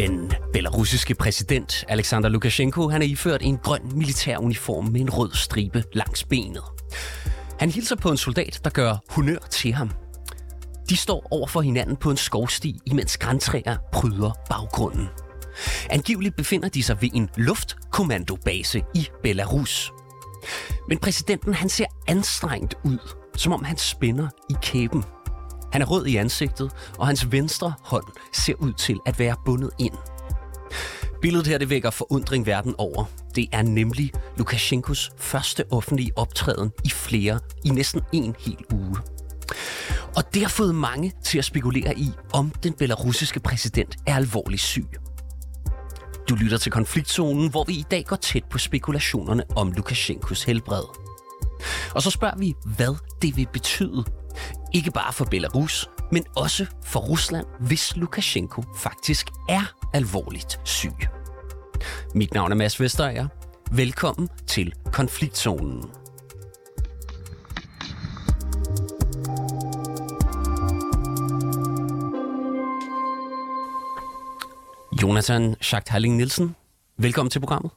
Den 0.00 0.32
belarusiske 0.52 1.14
præsident 1.14 1.84
Alexander 1.88 2.28
Lukashenko 2.28 2.88
han 2.88 3.02
er 3.02 3.06
iført 3.06 3.42
en 3.42 3.58
grøn 3.58 3.80
militær 3.94 4.38
uniform 4.38 4.84
med 4.84 5.00
en 5.00 5.10
rød 5.10 5.30
stribe 5.34 5.84
langs 5.92 6.24
benet. 6.24 6.62
Han 7.58 7.70
hilser 7.70 7.96
på 7.96 8.10
en 8.10 8.16
soldat, 8.16 8.60
der 8.64 8.70
gør 8.70 8.96
honør 9.08 9.38
til 9.50 9.72
ham. 9.72 9.90
De 10.88 10.96
står 10.96 11.26
over 11.30 11.46
for 11.46 11.60
hinanden 11.60 11.96
på 11.96 12.10
en 12.10 12.16
skovsti, 12.16 12.78
imens 12.86 13.18
græntræer 13.18 13.76
pryder 13.92 14.30
baggrunden. 14.50 15.08
Angiveligt 15.90 16.36
befinder 16.36 16.68
de 16.68 16.82
sig 16.82 17.02
ved 17.02 17.08
en 17.14 17.28
luftkommandobase 17.36 18.82
i 18.94 19.08
Belarus. 19.22 19.92
Men 20.88 20.98
præsidenten 20.98 21.54
han 21.54 21.68
ser 21.68 21.86
anstrengt 22.08 22.74
ud, 22.84 22.98
som 23.36 23.52
om 23.52 23.64
han 23.64 23.76
spænder 23.76 24.28
i 24.50 24.54
kæben. 24.62 25.04
Han 25.72 25.82
er 25.82 25.86
rød 25.86 26.06
i 26.06 26.16
ansigtet, 26.16 26.70
og 26.98 27.06
hans 27.06 27.32
venstre 27.32 27.72
hånd 27.82 28.04
ser 28.32 28.54
ud 28.58 28.72
til 28.72 29.00
at 29.06 29.18
være 29.18 29.36
bundet 29.44 29.70
ind. 29.78 29.94
Billedet 31.22 31.46
her 31.46 31.58
det 31.58 31.70
vækker 31.70 31.90
forundring 31.90 32.46
verden 32.46 32.74
over. 32.78 33.04
Det 33.34 33.48
er 33.52 33.62
nemlig 33.62 34.12
Lukashenkos 34.36 35.10
første 35.18 35.64
offentlige 35.70 36.12
optræden 36.16 36.70
i 36.84 36.90
flere, 36.90 37.40
i 37.64 37.68
næsten 37.68 38.00
en 38.12 38.36
hel 38.38 38.56
uge. 38.72 38.96
Og 40.16 40.34
det 40.34 40.42
har 40.42 40.48
fået 40.48 40.74
mange 40.74 41.12
til 41.24 41.38
at 41.38 41.44
spekulere 41.44 41.98
i, 41.98 42.10
om 42.32 42.50
den 42.50 42.72
belarusiske 42.72 43.40
præsident 43.40 43.96
er 44.06 44.16
alvorligt 44.16 44.62
syg. 44.62 44.86
Du 46.28 46.34
lytter 46.34 46.58
til 46.58 46.72
konfliktzonen, 46.72 47.50
hvor 47.50 47.64
vi 47.64 47.72
i 47.72 47.84
dag 47.90 48.04
går 48.04 48.16
tæt 48.16 48.44
på 48.44 48.58
spekulationerne 48.58 49.44
om 49.56 49.72
Lukashenkos 49.72 50.42
helbred. 50.42 50.84
Og 51.94 52.02
så 52.02 52.10
spørger 52.10 52.38
vi, 52.38 52.54
hvad 52.76 52.96
det 53.22 53.36
vil 53.36 53.48
betyde. 53.52 54.04
Ikke 54.74 54.90
bare 54.90 55.12
for 55.12 55.24
Belarus, 55.24 55.90
men 56.12 56.24
også 56.36 56.66
for 56.84 57.00
Rusland, 57.00 57.46
hvis 57.60 57.96
Lukashenko 57.96 58.62
faktisk 58.76 59.26
er 59.48 59.74
alvorligt 59.94 60.60
syg. 60.64 60.92
Mit 62.14 62.34
navn 62.34 62.52
er 62.52 62.56
Mads 62.56 62.80
Vesterager. 62.80 63.28
Velkommen 63.72 64.28
til 64.46 64.74
Konfliktzonen. 64.92 65.90
Jonathan 75.02 75.56
Schacht 75.60 75.88
Halling 75.88 76.16
Nielsen, 76.16 76.56
velkommen 76.96 77.30
til 77.30 77.40
programmet. 77.40 77.70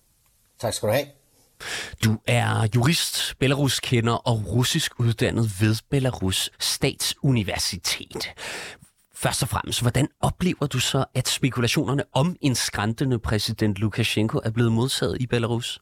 Tak 0.59 0.73
skal 0.73 0.89
du 0.89 0.93
have. 0.93 1.05
Du 2.03 2.17
er 2.27 2.67
jurist, 2.75 3.33
Belarus 3.39 3.79
kender 3.79 4.13
og 4.13 4.45
russisk 4.47 4.99
uddannet 4.99 5.51
ved 5.61 5.75
Belarus 5.89 6.49
Statsuniversitet. 6.59 8.33
Først 9.15 9.43
og 9.43 9.49
fremmest, 9.49 9.81
hvordan 9.81 10.07
oplever 10.21 10.67
du 10.67 10.79
så, 10.79 11.05
at 11.15 11.27
spekulationerne 11.27 12.03
om 12.13 12.35
en 12.41 12.55
skræntende 12.55 13.19
præsident 13.19 13.77
Lukashenko 13.77 14.39
er 14.43 14.51
blevet 14.51 14.71
modtaget 14.71 15.17
i 15.21 15.27
Belarus? 15.27 15.79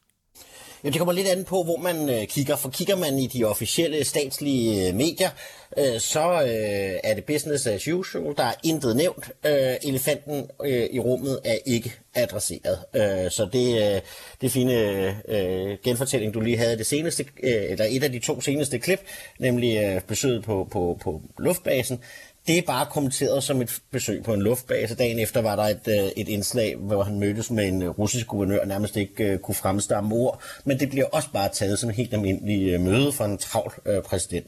Jamen, 0.84 0.92
det 0.92 0.98
kommer 0.98 1.12
lidt 1.12 1.28
an 1.28 1.44
på, 1.44 1.62
hvor 1.62 1.76
man 1.76 2.10
øh, 2.10 2.26
kigger. 2.26 2.56
For 2.56 2.68
kigger 2.68 2.96
man 2.96 3.18
i 3.18 3.26
de 3.26 3.44
officielle 3.44 4.04
statslige 4.04 4.88
øh, 4.88 4.94
medier, 4.94 5.30
øh, 5.76 6.00
så 6.00 6.42
øh, 6.42 7.00
er 7.04 7.14
det 7.14 7.24
business 7.24 7.66
as 7.66 7.88
usual. 7.88 8.36
Der 8.36 8.44
er 8.44 8.54
intet 8.64 8.96
nævnt. 8.96 9.30
Øh, 9.46 9.74
elefanten 9.82 10.50
øh, 10.64 10.88
i 10.90 10.98
rummet 11.00 11.40
er 11.44 11.56
ikke 11.66 11.92
adresseret. 12.14 12.78
Øh, 12.94 13.30
så 13.30 13.48
det, 13.52 13.94
øh, 13.94 14.00
det 14.40 14.52
fine 14.52 14.74
øh, 15.28 15.78
genfortælling, 15.84 16.34
du 16.34 16.40
lige 16.40 16.56
havde 16.56 16.78
det 16.78 16.86
seneste, 16.86 17.24
øh, 17.42 17.70
eller 17.70 17.84
et 17.88 18.02
af 18.04 18.12
de 18.12 18.18
to 18.18 18.40
seneste 18.40 18.78
klip, 18.78 19.00
nemlig 19.38 19.84
øh, 19.84 20.00
besøget 20.00 20.44
på, 20.44 20.68
på, 20.70 20.98
på 21.02 21.22
luftbasen, 21.38 22.00
det 22.46 22.58
er 22.58 22.62
bare 22.62 22.86
kommenteret 22.86 23.42
som 23.42 23.62
et 23.62 23.80
besøg 23.90 24.22
på 24.22 24.34
en 24.34 24.42
luftbase. 24.42 24.94
Dagen 24.94 25.18
efter 25.18 25.42
var 25.42 25.56
der 25.56 25.62
et, 25.62 25.88
øh, 25.88 26.10
et 26.16 26.28
indslag, 26.28 26.76
hvor 26.76 27.02
han 27.02 27.18
mødtes 27.18 27.50
med 27.50 27.68
en 27.68 27.82
øh, 27.82 27.88
russisk 27.88 28.26
guvernør, 28.26 28.60
og 28.60 28.68
nærmest 28.68 28.96
ikke 28.96 29.32
uh, 29.34 29.38
kunne 29.38 29.54
fremstamme 29.54 30.14
ord. 30.14 30.42
Men 30.64 30.80
det 30.80 30.90
bliver 30.90 31.06
også 31.06 31.28
bare 31.32 31.48
taget 31.48 31.78
som 31.78 31.90
en 31.90 31.94
helt 31.94 32.14
almindelig 32.14 32.74
uh, 32.74 32.80
møde 32.80 33.12
for 33.12 33.24
en 33.24 33.38
travl 33.38 33.72
uh, 33.86 34.02
præsident. 34.02 34.46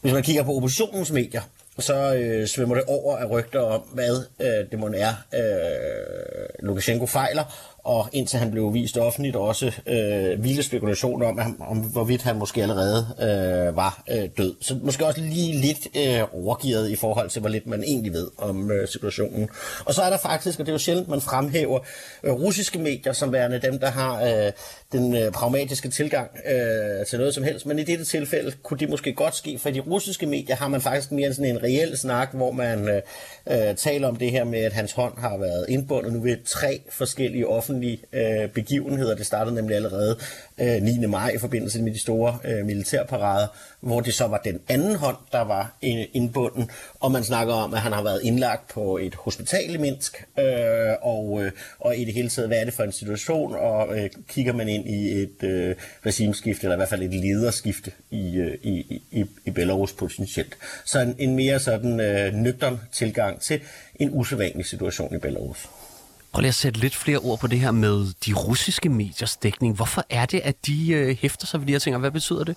Hvis 0.00 0.12
man 0.12 0.22
kigger 0.22 0.42
på 0.42 0.56
oppositionens 0.56 1.10
medier, 1.10 1.42
så 1.78 2.14
øh, 2.14 2.46
svømmer 2.46 2.74
det 2.74 2.84
over 2.86 3.16
af 3.16 3.30
rygter 3.30 3.60
om, 3.60 3.80
hvad 3.80 4.24
øh, 4.40 4.70
det 4.70 4.78
må 4.78 4.90
er, 4.96 5.12
øh, 5.34 6.66
Lukashenko 6.66 7.06
fejler, 7.06 7.74
og 7.86 8.08
indtil 8.12 8.38
han 8.38 8.50
blev 8.50 8.74
vist 8.74 8.98
offentligt 8.98 9.36
også 9.36 9.72
øh, 9.86 10.44
vilde 10.44 10.62
spekulationer 10.62 11.26
om, 11.26 11.62
om, 11.68 11.78
hvorvidt 11.78 12.22
han 12.22 12.36
måske 12.36 12.62
allerede 12.62 13.06
øh, 13.20 13.76
var 13.76 14.02
øh, 14.10 14.28
død. 14.38 14.54
Så 14.60 14.78
måske 14.82 15.06
også 15.06 15.20
lige 15.20 15.60
lidt 15.60 15.88
øh, 15.96 16.44
overgivet 16.44 16.90
i 16.90 16.96
forhold 16.96 17.30
til, 17.30 17.40
hvor 17.40 17.48
lidt 17.48 17.66
man 17.66 17.84
egentlig 17.84 18.12
ved 18.12 18.28
om 18.38 18.70
øh, 18.70 18.88
situationen. 18.88 19.48
Og 19.84 19.94
så 19.94 20.02
er 20.02 20.10
der 20.10 20.18
faktisk, 20.18 20.60
og 20.60 20.66
det 20.66 20.72
er 20.72 20.74
jo 20.74 20.78
sjældent, 20.78 21.08
man 21.08 21.20
fremhæver 21.20 21.78
øh, 22.22 22.32
russiske 22.32 22.78
medier 22.78 23.12
som 23.12 23.32
værende 23.32 23.60
dem, 23.60 23.78
der 23.78 23.90
har 23.90 24.24
øh, 24.24 24.52
den 24.92 25.16
øh, 25.16 25.32
pragmatiske 25.32 25.88
tilgang 25.88 26.30
øh, 26.46 27.06
til 27.06 27.18
noget 27.18 27.34
som 27.34 27.44
helst. 27.44 27.66
Men 27.66 27.78
i 27.78 27.84
dette 27.84 28.04
tilfælde 28.04 28.52
kunne 28.62 28.78
det 28.78 28.90
måske 28.90 29.12
godt 29.12 29.36
ske, 29.36 29.58
for 29.58 29.68
i 29.68 29.72
de 29.72 29.80
russiske 29.80 30.26
medier 30.26 30.56
har 30.56 30.68
man 30.68 30.80
faktisk 30.80 31.12
mere 31.12 31.34
sådan 31.34 31.50
en 31.50 31.62
reel 31.62 31.98
snak, 31.98 32.34
hvor 32.34 32.50
man 32.50 32.88
øh, 32.88 33.02
øh, 33.50 33.76
taler 33.76 34.08
om 34.08 34.16
det 34.16 34.30
her 34.30 34.44
med, 34.44 34.58
at 34.58 34.72
hans 34.72 34.92
hånd 34.92 35.18
har 35.18 35.38
været 35.38 35.66
indbundet 35.68 36.12
nu 36.12 36.20
ved 36.20 36.36
tre 36.44 36.80
forskellige 36.90 37.46
offentlige 37.46 37.75
øh, 38.12 38.48
begivenheder. 38.48 39.14
Det 39.14 39.26
startede 39.26 39.54
nemlig 39.54 39.76
allerede 39.76 40.16
øh, 40.58 40.82
9. 40.82 41.06
maj 41.06 41.30
i 41.34 41.38
forbindelse 41.38 41.82
med 41.82 41.92
de 41.92 41.98
store 41.98 42.38
øh, 42.44 42.66
militærparader, 42.66 43.46
hvor 43.80 44.00
det 44.00 44.14
så 44.14 44.26
var 44.26 44.40
den 44.44 44.60
anden 44.68 44.96
hånd, 44.96 45.16
der 45.32 45.40
var 45.40 45.76
indbunden, 46.12 46.70
og 47.00 47.12
man 47.12 47.24
snakker 47.24 47.54
om, 47.54 47.74
at 47.74 47.80
han 47.80 47.92
har 47.92 48.02
været 48.02 48.20
indlagt 48.22 48.68
på 48.68 48.98
et 48.98 49.14
hospital 49.14 49.74
i 49.74 49.76
Minsk, 49.76 50.24
øh, 50.38 50.94
og, 51.02 51.44
øh, 51.44 51.52
og 51.80 51.96
i 51.96 52.04
det 52.04 52.14
hele 52.14 52.28
taget, 52.28 52.48
hvad 52.48 52.58
er 52.58 52.64
det 52.64 52.74
for 52.74 52.82
en 52.82 52.92
situation, 52.92 53.54
og 53.54 53.98
øh, 53.98 54.10
kigger 54.28 54.52
man 54.52 54.68
ind 54.68 54.88
i 54.88 55.22
et 55.22 55.42
øh, 55.42 55.74
regimeskifte, 56.06 56.64
eller 56.64 56.74
i 56.74 56.78
hvert 56.78 56.88
fald 56.88 57.02
et 57.02 57.14
lederskifte 57.14 57.92
i, 58.10 58.36
øh, 58.36 58.58
i, 58.62 59.02
i, 59.10 59.26
i 59.44 59.50
Belarus 59.50 59.92
potentielt. 59.92 60.56
Så 60.84 61.00
en, 61.00 61.14
en 61.18 61.36
mere 61.36 61.60
sådan 61.60 62.00
øh, 62.00 62.34
nøgtern 62.34 62.80
tilgang 62.92 63.40
til 63.40 63.60
en 63.96 64.10
usædvanlig 64.12 64.66
situation 64.66 65.14
i 65.14 65.18
Belarus. 65.18 65.68
Prøv 66.36 66.40
lige 66.40 66.48
at 66.48 66.54
sætte 66.54 66.80
lidt 66.80 66.94
flere 66.94 67.18
ord 67.18 67.38
på 67.38 67.46
det 67.46 67.60
her 67.60 67.70
med 67.70 68.12
de 68.26 68.32
russiske 68.32 68.88
mediers 68.88 69.36
dækning. 69.36 69.76
Hvorfor 69.76 70.04
er 70.10 70.26
det, 70.26 70.40
at 70.40 70.66
de 70.66 70.92
øh, 70.92 71.16
hæfter 71.20 71.46
sig 71.46 71.60
ved 71.60 71.66
de 71.66 71.72
her 71.72 71.78
ting, 71.78 71.96
og 71.96 72.00
hvad 72.00 72.10
betyder 72.10 72.44
det? 72.44 72.56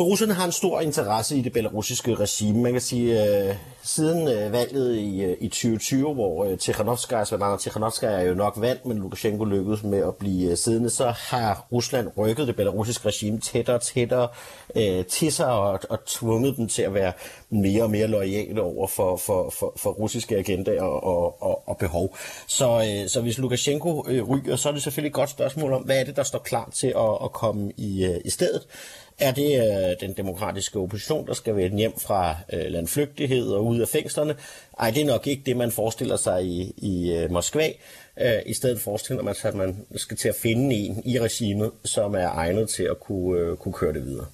Russerne 0.00 0.34
har 0.34 0.44
en 0.44 0.52
stor 0.52 0.80
interesse 0.80 1.36
i 1.36 1.42
det 1.42 1.52
belarusiske 1.52 2.14
regime. 2.14 2.62
Man 2.62 2.72
kan 2.72 2.80
sige, 2.80 3.24
øh, 3.24 3.54
siden 3.84 4.28
øh, 4.28 4.52
valget 4.52 4.96
i, 4.96 5.22
øh, 5.22 5.36
i 5.40 5.48
2020, 5.48 6.14
hvor 6.14 6.44
øh, 6.44 6.58
Tikhanovskaya, 6.58 7.18
altså, 7.18 7.30
Svetlana 7.30 7.56
Tikhanovskaya 7.56 8.12
er 8.12 8.22
jo 8.22 8.34
nok 8.34 8.54
vandt, 8.60 8.86
men 8.86 8.98
Lukashenko 8.98 9.44
lykkedes 9.44 9.82
med 9.82 9.98
at 9.98 10.16
blive 10.16 10.50
øh, 10.50 10.56
siddende, 10.56 10.90
så 10.90 11.14
har 11.16 11.66
Rusland 11.72 12.08
rykket 12.18 12.46
det 12.46 12.56
belarusiske 12.56 13.08
regime 13.08 13.40
tættere 13.40 13.76
og 13.76 13.82
tættere 13.82 14.28
øh, 14.76 15.04
til 15.04 15.32
sig 15.32 15.46
og, 15.46 15.80
og 15.90 16.04
tvunget 16.06 16.56
dem 16.56 16.68
til 16.68 16.82
at 16.82 16.94
være 16.94 17.12
mere 17.50 17.82
og 17.82 17.90
mere 17.90 18.06
lojale 18.06 18.62
over 18.62 18.86
for, 18.86 19.16
for, 19.16 19.50
for, 19.50 19.72
for 19.76 19.90
russiske 19.90 20.36
agendaer 20.36 20.82
og, 20.82 21.42
og, 21.42 21.68
og 21.68 21.76
behov. 21.78 22.16
Så, 22.46 22.98
øh, 23.02 23.08
så 23.08 23.20
hvis 23.20 23.38
Lukashenko 23.38 24.04
øh, 24.08 24.22
ryger, 24.22 24.56
så 24.56 24.68
er 24.68 24.72
det 24.72 24.82
selvfølgelig 24.82 25.08
et 25.08 25.14
godt 25.14 25.30
spørgsmål 25.30 25.72
om, 25.72 25.82
hvad 25.82 26.00
er 26.00 26.04
det, 26.04 26.16
der 26.16 26.22
står 26.22 26.38
klar 26.38 26.70
til 26.74 26.86
at, 26.86 27.18
at 27.24 27.32
komme 27.32 27.72
i, 27.76 28.04
øh, 28.04 28.20
i 28.24 28.30
stedet. 28.30 28.62
Er 29.22 29.32
det 29.32 29.50
øh, 29.60 30.08
den 30.08 30.16
demokratiske 30.16 30.78
opposition, 30.78 31.26
der 31.26 31.34
skal 31.34 31.56
vende 31.56 31.76
hjem 31.76 31.98
fra 31.98 32.36
øh, 32.52 32.64
landflygtighed 32.66 33.48
og 33.48 33.66
ud 33.66 33.80
af 33.80 33.88
fængslerne? 33.88 34.34
Ej, 34.78 34.90
det 34.90 35.02
er 35.02 35.06
nok 35.06 35.26
ikke 35.26 35.42
det, 35.46 35.56
man 35.56 35.72
forestiller 35.72 36.16
sig 36.16 36.44
i, 36.44 36.74
i 36.76 37.12
øh, 37.12 37.30
Moskva. 37.30 37.68
Øh, 38.20 38.32
I 38.46 38.54
stedet 38.54 38.80
forestiller 38.80 39.22
man 39.22 39.34
sig, 39.34 39.48
at 39.48 39.54
man 39.54 39.86
skal 39.96 40.16
til 40.16 40.28
at 40.28 40.34
finde 40.42 40.74
en 40.74 41.02
i 41.06 41.20
regimet, 41.20 41.70
som 41.84 42.14
er 42.14 42.28
egnet 42.28 42.68
til 42.68 42.82
at 42.82 43.00
kunne, 43.00 43.40
øh, 43.40 43.56
kunne 43.56 43.72
køre 43.72 43.92
det 43.92 44.04
videre. 44.04 44.26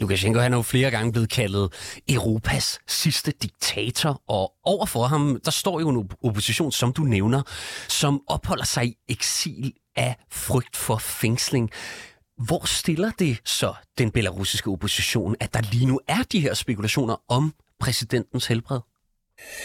Lukashenko 0.00 0.40
han 0.40 0.52
er 0.52 0.56
jo 0.56 0.62
flere 0.62 0.90
gange 0.90 1.12
blevet 1.12 1.30
kaldet 1.30 1.72
Europas 2.08 2.78
sidste 2.86 3.32
diktator, 3.42 4.22
og 4.28 4.52
overfor 4.64 5.02
ham, 5.02 5.40
der 5.44 5.50
står 5.50 5.80
jo 5.80 5.88
en 5.88 6.10
opposition, 6.24 6.72
som 6.72 6.92
du 6.92 7.02
nævner, 7.02 7.42
som 7.88 8.22
opholder 8.26 8.64
sig 8.64 8.84
i 8.84 8.96
eksil 9.08 9.72
af 9.96 10.16
frygt 10.30 10.76
for 10.76 10.98
fængsling. 10.98 11.70
Hvor 12.38 12.66
stiller 12.66 13.10
det 13.18 13.38
så 13.44 13.74
den 13.98 14.10
belarusiske 14.10 14.70
opposition, 14.70 15.36
at 15.40 15.54
der 15.54 15.60
lige 15.60 15.86
nu 15.86 16.00
er 16.08 16.22
de 16.22 16.40
her 16.40 16.54
spekulationer 16.54 17.16
om 17.28 17.54
præsidentens 17.80 18.46
helbred? 18.46 18.80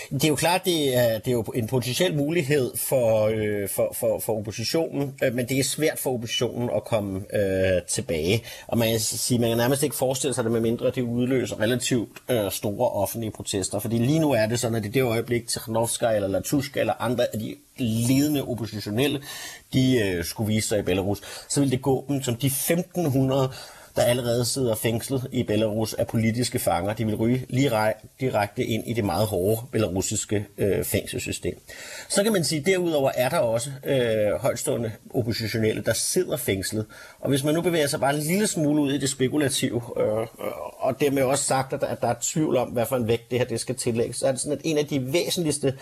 Det 0.10 0.24
er 0.24 0.28
jo 0.28 0.36
klart, 0.36 0.66
det 0.66 0.98
er, 0.98 1.18
det 1.18 1.28
er 1.28 1.32
jo 1.32 1.42
en 1.42 1.68
potentiel 1.68 2.16
mulighed 2.16 2.72
for, 2.78 3.26
øh, 3.26 3.70
for, 3.70 3.96
for, 4.00 4.20
for 4.20 4.38
oppositionen, 4.38 5.16
øh, 5.24 5.34
men 5.36 5.50
det 5.50 5.60
er 5.60 5.64
svært 5.64 6.00
for 6.00 6.14
oppositionen 6.14 6.70
at 6.76 6.84
komme 6.84 7.24
øh, 7.34 7.82
tilbage. 7.88 8.44
Og 8.68 8.78
man 8.78 8.90
kan 8.90 9.00
sige, 9.00 9.40
man 9.40 9.50
kan 9.50 9.58
nærmest 9.58 9.84
ikke 9.84 9.96
forestille 9.96 10.34
sig 10.34 10.44
det, 10.44 10.52
med 10.52 10.62
mindre 10.62 10.92
det 10.92 11.02
udløser 11.02 11.60
relativt 11.60 12.10
øh, 12.30 12.52
store 12.52 12.90
offentlige 12.90 13.32
protester. 13.32 13.80
Fordi 13.80 13.98
lige 13.98 14.20
nu 14.20 14.32
er 14.32 14.46
det 14.46 14.60
sådan, 14.60 14.76
at 14.76 14.86
i 14.86 14.90
det 14.90 15.04
øjeblik, 15.04 15.48
Tikhanovskaya 15.48 16.16
eller 16.16 16.28
Latuska 16.28 16.80
eller 16.80 16.94
andre 17.00 17.26
af 17.34 17.40
de 17.40 17.56
ledende 17.78 18.44
oppositionelle, 18.44 19.22
de 19.74 20.00
øh, 20.00 20.26
skulle 20.26 20.48
vise 20.48 20.68
sig 20.68 20.80
i 20.80 20.82
Belarus, 20.82 21.22
så 21.50 21.60
vil 21.60 21.72
det 21.72 21.82
gå 21.82 22.06
dem 22.08 22.24
som 22.24 22.36
de 22.36 22.48
1500 22.48 23.50
der 23.96 24.02
allerede 24.02 24.46
sidder 24.46 24.76
fængslet 24.76 25.28
i 25.32 25.44
Belarus 25.44 25.94
af 25.94 26.08
politiske 26.08 26.60
fanger. 26.60 26.94
De 26.94 27.06
vil 27.06 27.16
ryge 27.16 27.46
lige 27.50 27.94
direkte 28.20 28.64
ind 28.64 28.88
i 28.88 28.94
det 28.94 29.06
meget 29.06 29.28
hårde 29.28 29.62
belarusiske 29.72 30.46
øh, 30.58 30.84
fængselssystem. 30.84 31.60
Så 32.10 32.24
kan 32.24 32.34
man 32.34 32.44
sige, 32.44 32.60
at 32.60 32.66
derudover 32.66 33.12
er 33.16 33.30
der 33.30 33.38
også 33.38 33.70
øh, 33.86 34.40
højtstående 34.40 34.92
oppositionelle, 35.14 35.84
der 35.84 35.94
sidder 35.94 36.38
fængslet. 36.38 36.86
Og 37.20 37.30
hvis 37.30 37.44
man 37.44 37.54
nu 37.54 37.62
bevæger 37.62 37.88
sig 37.88 38.00
bare 38.00 38.16
en 38.16 38.22
lille 38.22 38.48
smule 38.48 38.82
ud 38.82 38.94
i 38.94 38.98
det 38.98 39.10
spekulative, 39.10 39.82
øh, 39.98 40.22
øh, 40.22 40.28
og 40.78 41.00
dermed 41.00 41.24
også 41.24 41.44
sagt, 41.44 41.74
at 41.74 41.82
der, 41.82 41.88
at 41.88 42.02
der 42.02 42.08
er 42.08 42.16
tvivl 42.22 42.58
om, 42.58 42.68
hvad 42.68 42.86
for 42.86 42.96
en 42.96 43.08
vægt 43.08 43.32
det 43.32 43.40
her 43.40 43.46
det 43.46 43.60
skal 43.60 43.76
tillægges, 43.76 44.16
så 44.16 44.28
er 44.28 44.32
det 44.32 44.42
sådan, 44.42 44.58
at 44.58 44.62
en 44.64 44.78
af 44.78 44.86
de 44.86 45.14
væsentligste 45.14 45.74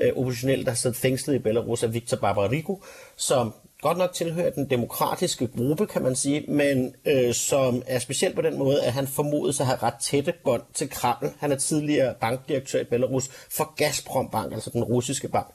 øh, 0.00 0.12
oppositionelle, 0.16 0.64
der 0.64 0.74
sidder 0.74 0.96
fængslet 0.96 1.34
i 1.34 1.38
Belarus, 1.38 1.82
er 1.82 1.88
Viktor 1.88 2.16
Barbarigo, 2.16 2.76
som 3.16 3.52
godt 3.82 3.98
nok 3.98 4.12
tilhører 4.14 4.50
den 4.50 4.70
demokratiske 4.70 5.46
gruppe, 5.46 5.86
kan 5.86 6.02
man 6.02 6.16
sige, 6.16 6.44
men 6.48 6.94
øh, 7.04 7.34
som 7.34 7.82
er 7.86 7.98
specielt 7.98 8.34
på 8.34 8.42
den 8.42 8.58
måde, 8.58 8.82
at 8.82 8.92
han 8.92 9.06
formodes 9.06 9.60
at 9.60 9.66
have 9.66 9.78
ret 9.82 9.94
tætte 10.00 10.34
bånd 10.44 10.62
til 10.74 10.90
Kreml. 10.90 11.32
Han 11.38 11.52
er 11.52 11.56
tidligere 11.56 12.14
bankdirektør 12.20 12.80
i 12.80 12.84
Belarus 12.84 13.28
for 13.50 13.74
Gazprom 13.76 14.28
Bank, 14.28 14.52
altså 14.52 14.70
den 14.70 14.84
russiske 14.84 15.28
bank. 15.28 15.46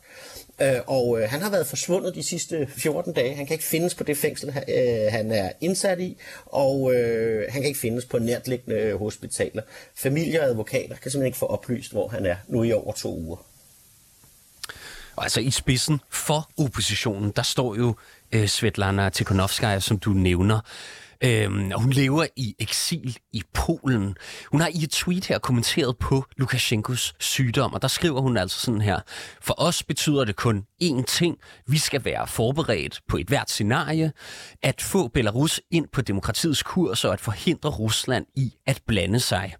Øh, 0.61 0.79
og 0.87 1.21
øh, 1.21 1.29
han 1.29 1.41
har 1.41 1.49
været 1.49 1.67
forsvundet 1.67 2.15
de 2.15 2.23
sidste 2.23 2.67
14 2.67 3.13
dage. 3.13 3.35
Han 3.35 3.45
kan 3.45 3.53
ikke 3.53 3.65
findes 3.65 3.95
på 3.95 4.03
det 4.03 4.17
fængsel, 4.17 4.49
øh, 4.49 5.11
han 5.11 5.31
er 5.31 5.51
indsat 5.61 5.99
i, 5.99 6.17
og 6.45 6.93
øh, 6.95 7.45
han 7.49 7.61
kan 7.61 7.67
ikke 7.67 7.79
findes 7.79 8.05
på 8.05 8.19
nærtliggende 8.19 8.93
hospitaler. 8.97 9.61
Familie 9.95 10.41
og 10.41 10.45
advokater 10.45 10.95
kan 10.95 11.11
simpelthen 11.11 11.25
ikke 11.25 11.37
få 11.37 11.45
oplyst, 11.45 11.91
hvor 11.91 12.07
han 12.07 12.25
er 12.25 12.35
nu 12.47 12.63
i 12.63 12.71
over 12.71 12.93
to 12.93 13.17
uger. 13.17 13.50
Og 15.15 15.23
altså 15.23 15.39
i 15.39 15.51
spidsen 15.51 16.01
for 16.09 16.49
oppositionen, 16.57 17.31
der 17.35 17.41
står 17.41 17.75
jo 17.75 17.95
øh, 18.31 18.47
Svetlana 18.47 19.09
Tikhonovskaya, 19.09 19.79
som 19.79 19.99
du 19.99 20.09
nævner. 20.09 20.59
Øhm, 21.23 21.71
og 21.73 21.81
hun 21.81 21.91
lever 21.91 22.25
i 22.35 22.55
eksil 22.59 23.17
i 23.33 23.43
Polen. 23.53 24.15
Hun 24.51 24.61
har 24.61 24.67
i 24.67 24.83
et 24.83 24.91
tweet 24.91 25.25
her 25.25 25.39
kommenteret 25.39 25.97
på 25.97 26.25
Lukashenkos 26.37 27.13
sygdom, 27.19 27.73
og 27.73 27.81
der 27.81 27.87
skriver 27.87 28.21
hun 28.21 28.37
altså 28.37 28.59
sådan 28.59 28.81
her. 28.81 28.99
For 29.41 29.55
os 29.57 29.83
betyder 29.83 30.25
det 30.25 30.35
kun 30.35 30.65
én 30.83 31.03
ting. 31.03 31.37
Vi 31.67 31.77
skal 31.77 32.05
være 32.05 32.27
forberedt 32.27 33.01
på 33.07 33.17
et 33.17 33.27
hvert 33.27 33.49
scenarie. 33.49 34.11
At 34.63 34.81
få 34.81 35.07
Belarus 35.07 35.61
ind 35.71 35.87
på 35.93 36.01
demokratiets 36.01 36.63
kurs 36.63 37.05
og 37.05 37.13
at 37.13 37.21
forhindre 37.21 37.69
Rusland 37.69 38.25
i 38.35 38.53
at 38.67 38.81
blande 38.87 39.19
sig. 39.19 39.55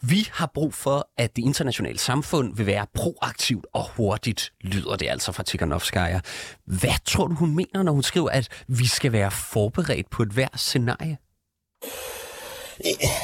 Vi 0.00 0.28
har 0.32 0.50
brug 0.54 0.74
for, 0.74 1.08
at 1.18 1.36
det 1.36 1.42
internationale 1.42 1.98
samfund 1.98 2.56
vil 2.56 2.66
være 2.66 2.86
proaktivt 2.94 3.66
og 3.74 3.90
hurtigt, 3.96 4.52
lyder 4.60 4.96
det 4.96 5.08
altså 5.08 5.32
fra 5.32 5.42
Tikhanovskaya. 5.42 6.20
Hvad 6.66 7.04
tror 7.04 7.26
du, 7.26 7.34
hun 7.34 7.54
mener, 7.56 7.82
når 7.82 7.92
hun 7.92 8.02
skriver, 8.02 8.30
at 8.30 8.48
vi 8.68 8.86
skal 8.86 9.12
være 9.12 9.30
forberedt 9.30 10.10
på 10.10 10.22
et 10.22 10.28
hvert 10.28 10.60
scenarie? 10.60 11.01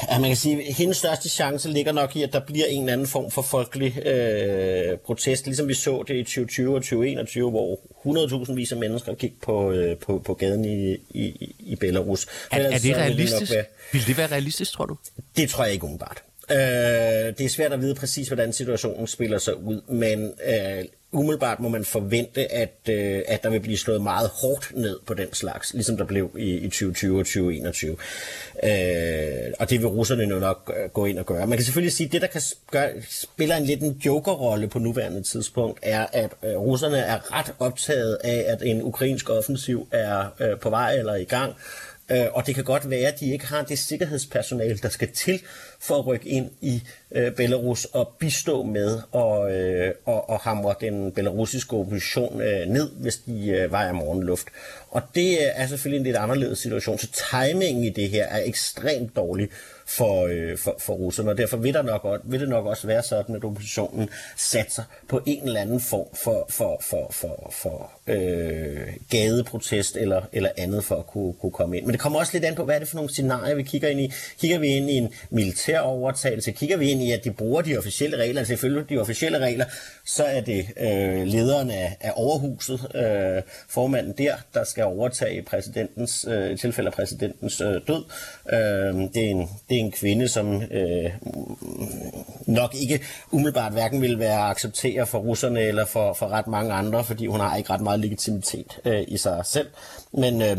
Ja, 0.09 0.19
man 0.19 0.29
kan 0.29 0.37
sige, 0.37 0.67
at 0.67 0.73
hendes 0.73 0.97
største 0.97 1.29
chance 1.29 1.69
ligger 1.69 1.91
nok 1.91 2.15
i, 2.15 2.23
at 2.23 2.33
der 2.33 2.39
bliver 2.39 2.65
en 2.65 2.81
eller 2.81 2.93
anden 2.93 3.07
form 3.07 3.31
for 3.31 3.41
folkelig 3.41 4.07
øh, 4.07 4.97
protest, 4.97 5.45
ligesom 5.45 5.67
vi 5.67 5.73
så 5.73 6.03
det 6.07 6.15
i 6.15 6.23
2020 6.23 6.75
og 6.75 6.81
2021, 6.81 7.49
hvor 7.49 7.79
100.000 8.45 8.53
vis 8.53 8.71
af 8.71 8.77
mennesker 8.77 9.13
gik 9.13 9.41
på, 9.41 9.71
øh, 9.71 9.97
på, 9.97 10.21
på 10.25 10.33
gaden 10.33 10.65
i, 10.65 10.93
i, 11.09 11.55
i 11.59 11.75
Belarus. 11.75 12.27
Er, 12.51 12.59
er 12.59 12.79
det 12.79 12.95
realistisk? 12.95 13.41
Det 13.41 13.55
være, 13.55 13.65
vil 13.91 14.07
det 14.07 14.17
være 14.17 14.27
realistisk, 14.27 14.73
tror 14.73 14.85
du? 14.85 14.97
Det 15.37 15.49
tror 15.49 15.63
jeg 15.63 15.73
ikke 15.73 15.83
umiddelbart. 15.83 16.23
Øh, 16.51 16.57
det 17.37 17.41
er 17.41 17.49
svært 17.49 17.73
at 17.73 17.81
vide 17.81 17.95
præcis, 17.95 18.27
hvordan 18.27 18.53
situationen 18.53 19.07
spiller 19.07 19.37
sig 19.37 19.57
ud, 19.63 19.81
men 19.87 20.33
øh, 20.45 20.85
umiddelbart 21.11 21.59
må 21.59 21.69
man 21.69 21.85
forvente, 21.85 22.51
at, 22.51 22.73
øh, 22.89 23.21
at 23.27 23.43
der 23.43 23.49
vil 23.49 23.59
blive 23.59 23.77
slået 23.77 24.01
meget 24.01 24.29
hårdt 24.29 24.71
ned 24.75 24.99
på 25.05 25.13
den 25.13 25.33
slags, 25.33 25.73
ligesom 25.73 25.97
der 25.97 26.05
blev 26.05 26.31
i, 26.37 26.57
i 26.57 26.69
2020 26.69 27.19
og 27.19 27.25
2021. 27.25 27.91
Øh, 28.63 29.53
og 29.59 29.69
det 29.69 29.79
vil 29.79 29.87
russerne 29.87 30.23
jo 30.23 30.39
nok 30.39 30.73
øh, 30.77 30.89
gå 30.89 31.05
ind 31.05 31.19
og 31.19 31.25
gøre. 31.25 31.47
Man 31.47 31.57
kan 31.57 31.65
selvfølgelig 31.65 31.93
sige, 31.93 32.07
at 32.07 32.11
det, 32.11 32.21
der 32.21 32.27
kan 32.27 32.41
gøre, 32.71 32.89
spiller 33.09 33.55
en 33.55 33.65
lidt 33.65 33.81
en 33.81 34.01
jokerrolle 34.05 34.67
på 34.67 34.79
nuværende 34.79 35.23
tidspunkt, 35.23 35.79
er, 35.81 36.05
at 36.13 36.31
øh, 36.43 36.55
russerne 36.55 36.97
er 36.97 37.37
ret 37.37 37.53
optaget 37.59 38.17
af, 38.23 38.45
at 38.47 38.61
en 38.61 38.83
ukrainsk 38.83 39.29
offensiv 39.29 39.87
er 39.91 40.25
øh, 40.39 40.59
på 40.59 40.69
vej 40.69 40.95
eller 40.95 41.15
i 41.15 41.23
gang, 41.23 41.55
Øh, 42.11 42.25
og 42.33 42.47
det 42.47 42.55
kan 42.55 42.63
godt 42.63 42.89
være, 42.89 43.07
at 43.07 43.19
de 43.19 43.31
ikke 43.31 43.47
har 43.47 43.63
det 43.63 43.79
sikkerhedspersonale, 43.79 44.77
der 44.77 44.89
skal 44.89 45.11
til 45.11 45.41
for 45.81 45.99
at 45.99 46.07
rykke 46.07 46.29
ind 46.29 46.49
i 46.61 46.81
øh, 47.11 47.31
Belarus 47.31 47.85
og 47.85 48.13
bistå 48.19 48.63
med 48.63 49.01
og, 49.11 49.53
øh, 49.53 49.93
og, 50.05 50.29
og 50.29 50.39
hamre 50.39 50.75
den 50.81 51.11
belarusiske 51.11 51.75
opposition 51.75 52.41
øh, 52.41 52.67
ned, 52.67 52.89
hvis 52.91 53.17
de 53.17 53.47
øh, 53.49 53.71
vejer 53.71 53.91
morgenluft. 53.91 54.47
Og 54.89 55.01
det 55.15 55.31
øh, 55.31 55.45
er 55.55 55.67
selvfølgelig 55.67 55.97
en 55.97 56.03
lidt 56.03 56.17
anderledes 56.17 56.59
situation, 56.59 56.97
så 56.97 57.07
timingen 57.31 57.83
i 57.83 57.89
det 57.89 58.09
her 58.09 58.25
er 58.25 58.41
ekstremt 58.45 59.15
dårlig 59.15 59.49
for, 59.89 60.25
øh, 60.25 60.57
for, 60.57 60.75
for 60.79 60.93
russerne, 60.93 61.29
og 61.29 61.37
derfor 61.37 61.57
vil, 61.57 61.73
der 61.73 61.81
nok, 61.81 62.21
vil 62.23 62.39
det 62.39 62.49
nok 62.49 62.65
også 62.65 62.87
være 62.87 63.03
sådan, 63.03 63.35
at 63.35 63.43
oppositionen 63.43 64.09
satser 64.37 64.83
på 65.07 65.21
en 65.25 65.43
eller 65.43 65.61
anden 65.61 65.79
form 65.79 66.07
for, 66.23 66.45
for, 66.49 66.81
for, 66.81 67.07
for, 67.11 67.53
for 67.61 67.91
øh, 68.07 68.87
gadeprotest 69.09 69.95
eller, 69.95 70.21
eller 70.33 70.49
andet 70.57 70.83
for 70.83 70.95
at 70.95 71.07
kunne, 71.07 71.33
kunne 71.33 71.51
komme 71.51 71.77
ind. 71.77 71.85
Men 71.85 71.93
det 71.93 71.99
kommer 71.99 72.19
også 72.19 72.33
lidt 72.33 72.45
an 72.45 72.55
på, 72.55 72.65
hvad 72.65 72.75
er 72.75 72.79
det 72.79 72.87
for 72.87 72.95
nogle 72.95 73.13
scenarier, 73.13 73.55
vi 73.55 73.63
kigger 73.63 73.89
ind 73.89 73.99
i. 73.99 74.11
Kigger 74.39 74.59
vi 74.59 74.67
ind 74.67 74.89
i 74.89 74.93
en 74.93 75.13
militær 75.29 75.68
overtagelse? 75.77 76.51
Kigger 76.51 76.77
vi 76.77 76.91
ind 76.91 77.01
i, 77.01 77.11
at 77.11 77.23
de 77.23 77.31
bruger 77.31 77.61
de 77.61 77.77
officielle 77.77 78.17
regler? 78.17 78.41
Altså 78.41 78.53
ifølge 78.53 78.83
de 78.89 78.97
officielle 78.97 79.39
regler, 79.39 79.65
så 80.05 80.23
er 80.23 80.41
det 80.41 80.65
øh, 80.79 81.27
lederen 81.27 81.71
af, 81.71 81.97
af 82.01 82.11
overhuset, 82.15 82.95
øh, 82.95 83.41
formanden 83.69 84.13
der, 84.17 84.35
der 84.53 84.63
skal 84.63 84.83
overtage 84.83 85.41
præsidentens, 85.41 86.25
øh, 86.29 86.57
tilfælde 86.57 86.87
af 86.87 86.93
præsidentens 86.93 87.61
øh, 87.61 87.81
død. 87.87 88.03
Øh, 88.53 89.09
det, 89.13 89.25
er 89.25 89.29
en, 89.29 89.49
det 89.69 89.75
er 89.75 89.79
en 89.79 89.91
kvinde, 89.91 90.27
som 90.27 90.61
øh, 90.61 91.11
nok 92.45 92.75
ikke 92.75 93.01
umiddelbart 93.31 93.71
hverken 93.71 94.01
vil 94.01 94.19
være 94.19 94.39
accepteret 94.39 95.07
for 95.07 95.19
russerne 95.19 95.61
eller 95.61 95.85
for, 95.85 96.13
for 96.13 96.27
ret 96.27 96.47
mange 96.47 96.73
andre, 96.73 97.03
fordi 97.03 97.27
hun 97.27 97.39
har 97.39 97.57
ikke 97.57 97.69
ret 97.69 97.81
meget 97.81 97.99
legitimitet 97.99 98.79
øh, 98.85 99.03
i 99.07 99.17
sig 99.17 99.41
selv. 99.45 99.67
Men, 100.13 100.41
øh, 100.41 100.57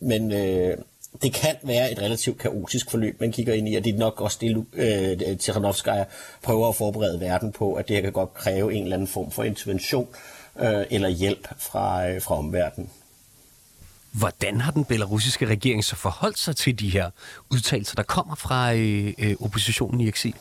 men 0.00 0.32
øh, 0.32 0.76
det 1.22 1.34
kan 1.34 1.56
være 1.62 1.92
et 1.92 1.98
relativt 1.98 2.38
kaotisk 2.38 2.90
forløb, 2.90 3.20
man 3.20 3.32
kigger 3.32 3.54
ind 3.54 3.68
i, 3.68 3.74
og 3.74 3.84
det 3.84 3.94
er 3.94 3.98
nok 3.98 4.20
også 4.20 4.38
det, 4.40 4.66
øh, 4.72 5.38
Tiranovskaya 5.38 6.04
prøver 6.42 6.68
at 6.68 6.76
forberede 6.76 7.20
verden 7.20 7.52
på, 7.52 7.74
at 7.74 7.88
det 7.88 7.96
her 7.96 8.02
kan 8.02 8.12
godt 8.12 8.34
kræve 8.34 8.74
en 8.74 8.82
eller 8.82 8.96
anden 8.96 9.08
form 9.08 9.30
for 9.30 9.42
intervention 9.42 10.08
øh, 10.60 10.84
eller 10.90 11.08
hjælp 11.08 11.48
fra, 11.58 12.08
øh, 12.08 12.22
fra 12.22 12.38
omverdenen. 12.38 12.90
Hvordan 14.12 14.60
har 14.60 14.72
den 14.72 14.84
belarusiske 14.84 15.46
regering 15.46 15.84
så 15.84 15.96
forholdt 15.96 16.38
sig 16.38 16.56
til 16.56 16.80
de 16.80 16.88
her 16.88 17.10
udtalelser, 17.50 17.94
der 17.94 18.02
kommer 18.02 18.34
fra 18.34 18.74
øh, 18.74 19.14
øh, 19.18 19.36
oppositionen 19.40 20.00
i 20.00 20.08
eksil? 20.08 20.34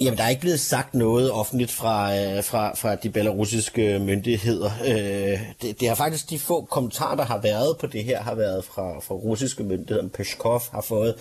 Jamen, 0.00 0.18
der 0.18 0.24
er 0.24 0.28
ikke 0.28 0.40
blevet 0.40 0.60
sagt 0.60 0.94
noget 0.94 1.30
offentligt 1.30 1.70
fra, 1.70 2.16
øh, 2.16 2.44
fra, 2.44 2.74
fra 2.74 2.94
de 2.94 3.10
belarusiske 3.10 3.98
myndigheder. 3.98 4.70
Øh, 4.86 5.40
det, 5.62 5.80
det 5.80 5.88
har 5.88 5.94
faktisk 5.94 6.30
de 6.30 6.38
få 6.38 6.64
kommentarer, 6.64 7.16
der 7.16 7.24
har 7.24 7.38
været 7.38 7.76
på 7.80 7.86
det 7.86 8.04
her, 8.04 8.22
har 8.22 8.34
været 8.34 8.64
fra, 8.64 9.00
fra 9.00 9.14
russiske 9.14 9.64
myndigheder. 9.64 10.08
Peskov 10.08 10.62
har 10.72 10.80
fået 10.80 11.14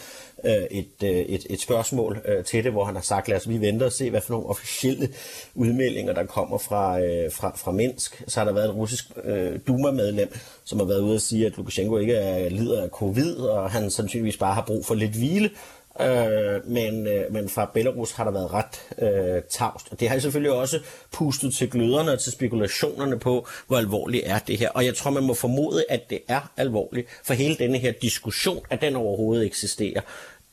øh, 0.46 0.63
et, 0.72 1.03
øh, 1.03 1.10
et, 1.10 1.48
et 1.50 1.62
spørgsmål 1.62 2.22
øh, 2.25 2.43
til 2.43 2.63
det, 2.63 2.72
hvor 2.72 2.86
han 2.86 2.96
har 2.96 3.01
sagt, 3.01 3.27
lad 3.27 3.38
os 3.38 3.50
vi 3.50 3.62
vente 3.62 3.84
og 3.84 3.91
se, 3.91 4.10
hvad 4.10 4.22
for 4.22 4.34
nogle 4.34 4.50
officielle 4.50 5.10
udmeldinger, 5.55 6.13
der 6.13 6.25
kommer 6.25 6.57
fra, 6.57 7.00
øh, 7.00 7.31
fra, 7.31 7.53
fra 7.55 7.72
Minsk. 7.72 8.24
Så 8.27 8.39
har 8.39 8.46
der 8.46 8.53
været 8.53 8.65
en 8.65 8.72
russisk 8.72 9.05
øh, 9.24 9.60
Duma-medlem, 9.67 10.34
som 10.63 10.79
har 10.79 10.86
været 10.86 11.01
ude 11.01 11.15
at 11.15 11.22
sige, 11.22 11.46
at 11.46 11.57
Lukashenko 11.57 11.98
ikke 11.98 12.13
er, 12.13 12.50
lider 12.50 12.84
af 12.84 12.89
covid, 12.89 13.36
og 13.36 13.72
han 13.72 13.91
sandsynligvis 13.91 14.38
bare 14.38 14.53
har 14.53 14.63
brug 14.67 14.86
for 14.86 14.96
lidt 14.96 15.12
hvile. 15.12 15.46
Øh, 15.46 15.76
Øh, 16.01 16.69
men, 16.69 17.07
øh, 17.07 17.33
men 17.33 17.49
fra 17.49 17.71
Belarus 17.73 18.11
har 18.11 18.23
der 18.23 18.31
været 18.31 18.53
ret 18.53 18.81
øh, 19.01 19.41
tavst. 19.49 19.87
Og 19.91 19.99
det 19.99 20.09
har 20.09 20.19
selvfølgelig 20.19 20.51
også 20.51 20.79
pustet 21.11 21.53
til 21.53 21.69
gløderne 21.69 22.11
og 22.11 22.19
til 22.19 22.31
spekulationerne 22.31 23.19
på, 23.19 23.47
hvor 23.67 23.77
alvorligt 23.77 24.23
er 24.25 24.39
det 24.39 24.57
her. 24.57 24.69
Og 24.69 24.85
jeg 24.85 24.95
tror, 24.95 25.11
man 25.11 25.23
må 25.23 25.33
formode, 25.33 25.85
at 25.89 26.09
det 26.09 26.19
er 26.27 26.51
alvorligt, 26.57 27.07
for 27.23 27.33
hele 27.33 27.55
denne 27.55 27.77
her 27.77 27.91
diskussion, 27.91 28.65
at 28.69 28.81
den 28.81 28.95
overhovedet 28.95 29.45
eksisterer 29.45 30.01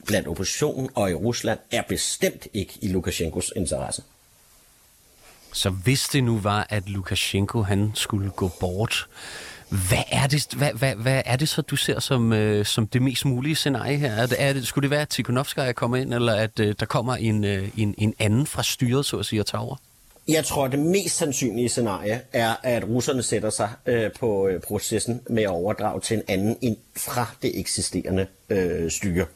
blandt 0.07 0.29
oppositionen 0.29 0.91
og 0.95 1.11
i 1.11 1.15
Rusland, 1.15 1.59
er 1.71 1.83
bestemt 1.83 2.47
ikke 2.55 2.73
i 2.81 2.89
Lukashenkos 2.89 3.53
interesse. 3.57 4.03
Så 5.53 5.71
hvis 5.71 6.09
det 6.09 6.25
nu 6.25 6.39
var, 6.39 6.67
at 6.71 6.89
Lukashenko 6.89 7.63
han 7.63 7.93
skulle 7.95 8.31
gå 8.31 8.51
bort, 8.61 9.09
hvad 9.89 10.03
er 10.09 10.27
det, 10.27 10.47
hvad, 10.57 10.73
hvad, 10.73 10.95
hvad 10.95 11.23
er 11.25 11.37
det 11.37 11.49
så, 11.49 11.63
du 11.63 11.77
ser 11.77 12.01
som, 12.01 12.33
øh, 12.33 12.65
som 12.65 12.87
det 12.87 13.03
mest 13.03 13.25
mulige 13.25 13.55
scenarie 13.55 13.97
her? 13.97 14.13
Er 14.13 14.27
det, 14.27 14.37
er 14.39 14.53
det, 14.53 14.67
skulle 14.67 14.83
det 14.83 14.91
være, 14.91 15.01
at 15.01 15.09
Tikhonovskaya 15.09 15.73
kommer 15.73 15.97
ind, 15.97 16.15
eller 16.15 16.35
at 16.35 16.61
øh, 16.61 16.75
der 16.81 16.87
kommer 16.87 17.17
en, 17.17 17.45
øh, 17.45 17.69
en, 17.77 17.95
en 17.99 18.15
anden 18.19 18.47
fra 18.47 18.63
styret, 18.63 19.07
så 19.07 19.17
at 19.17 19.27
sige, 19.27 19.43
og 19.43 19.47
tager 19.47 19.63
over? 19.63 19.77
Jeg 20.29 20.45
tror, 20.45 20.65
at 20.65 20.73
det 20.73 20.81
mest 20.81 21.17
sandsynlige 21.17 21.69
scenarie 21.69 22.21
er, 22.33 22.55
at 22.63 22.89
russerne 22.89 23.23
sætter 23.23 23.51
sig 23.51 23.71
øh, 23.87 24.11
på 24.21 24.49
øh, 24.49 24.61
processen 24.61 25.21
med 25.31 25.43
at 25.43 25.49
overdrage 25.49 26.01
til 26.01 26.17
en 26.17 26.23
anden 26.29 26.57
ind 26.61 26.77
fra 26.97 27.27
det 27.43 27.61
eksisterende 27.61 28.27
øh, 28.51 28.91
styre. 28.91 29.27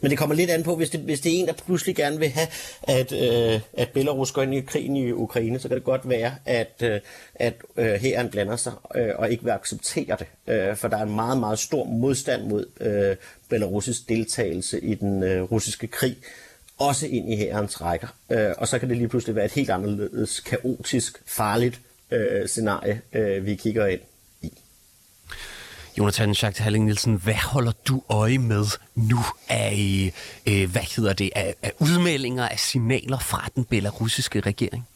Men 0.00 0.10
det 0.10 0.18
kommer 0.18 0.34
lidt 0.34 0.50
an 0.50 0.62
på, 0.62 0.76
hvis 0.76 0.90
det, 0.90 1.00
hvis 1.00 1.20
det 1.20 1.34
er 1.34 1.40
en, 1.40 1.46
der 1.46 1.52
pludselig 1.52 1.96
gerne 1.96 2.18
vil 2.18 2.28
have, 2.28 2.46
at, 2.82 3.12
øh, 3.12 3.60
at 3.72 3.88
Belarus 3.94 4.32
går 4.32 4.42
ind 4.42 4.54
i 4.54 4.60
krigen 4.60 4.96
i 4.96 5.12
Ukraine, 5.12 5.58
så 5.58 5.68
kan 5.68 5.74
det 5.76 5.84
godt 5.84 6.08
være, 6.08 6.34
at, 6.46 6.82
øh, 6.82 7.00
at 7.34 7.54
øh, 7.76 7.92
herren 7.92 8.28
blander 8.28 8.56
sig 8.56 8.72
øh, 8.94 9.10
og 9.16 9.30
ikke 9.30 9.44
vil 9.44 9.50
acceptere 9.50 10.16
det. 10.18 10.54
Øh, 10.54 10.76
for 10.76 10.88
der 10.88 10.96
er 10.96 11.02
en 11.02 11.14
meget, 11.14 11.38
meget 11.38 11.58
stor 11.58 11.84
modstand 11.84 12.46
mod 12.46 12.66
øh, 12.80 13.16
Belarus' 13.54 14.04
deltagelse 14.08 14.80
i 14.80 14.94
den 14.94 15.22
øh, 15.22 15.42
russiske 15.42 15.86
krig 15.86 16.16
også 16.78 17.06
ind 17.06 17.32
i 17.32 17.36
herrens 17.36 17.80
rækker. 17.80 18.08
Øh, 18.30 18.50
og 18.58 18.68
så 18.68 18.78
kan 18.78 18.88
det 18.88 18.96
lige 18.96 19.08
pludselig 19.08 19.36
være 19.36 19.44
et 19.44 19.52
helt 19.52 19.70
anderledes 19.70 20.40
kaotisk, 20.40 21.22
farligt 21.26 21.80
øh, 22.10 22.48
scenarie, 22.48 23.00
øh, 23.12 23.46
vi 23.46 23.54
kigger 23.54 23.86
ind 23.86 24.00
i. 24.00 24.17
Jonathan 25.98 26.34
Schacht 26.34 26.58
Halling 26.58 26.84
Nielsen, 26.84 27.14
hvad 27.14 27.34
holder 27.34 27.72
du 27.88 28.02
øje 28.08 28.38
med 28.38 28.64
nu 28.94 29.18
af, 29.48 30.12
øh, 30.46 30.70
hvad 30.70 30.82
hedder 30.96 31.12
det, 31.12 31.30
af, 31.36 31.54
af 31.62 31.72
udmeldinger, 31.78 32.48
af 32.48 32.58
signaler 32.58 33.18
fra 33.18 33.48
den 33.56 33.64
belarusiske 33.64 34.40
regering? 34.40 34.86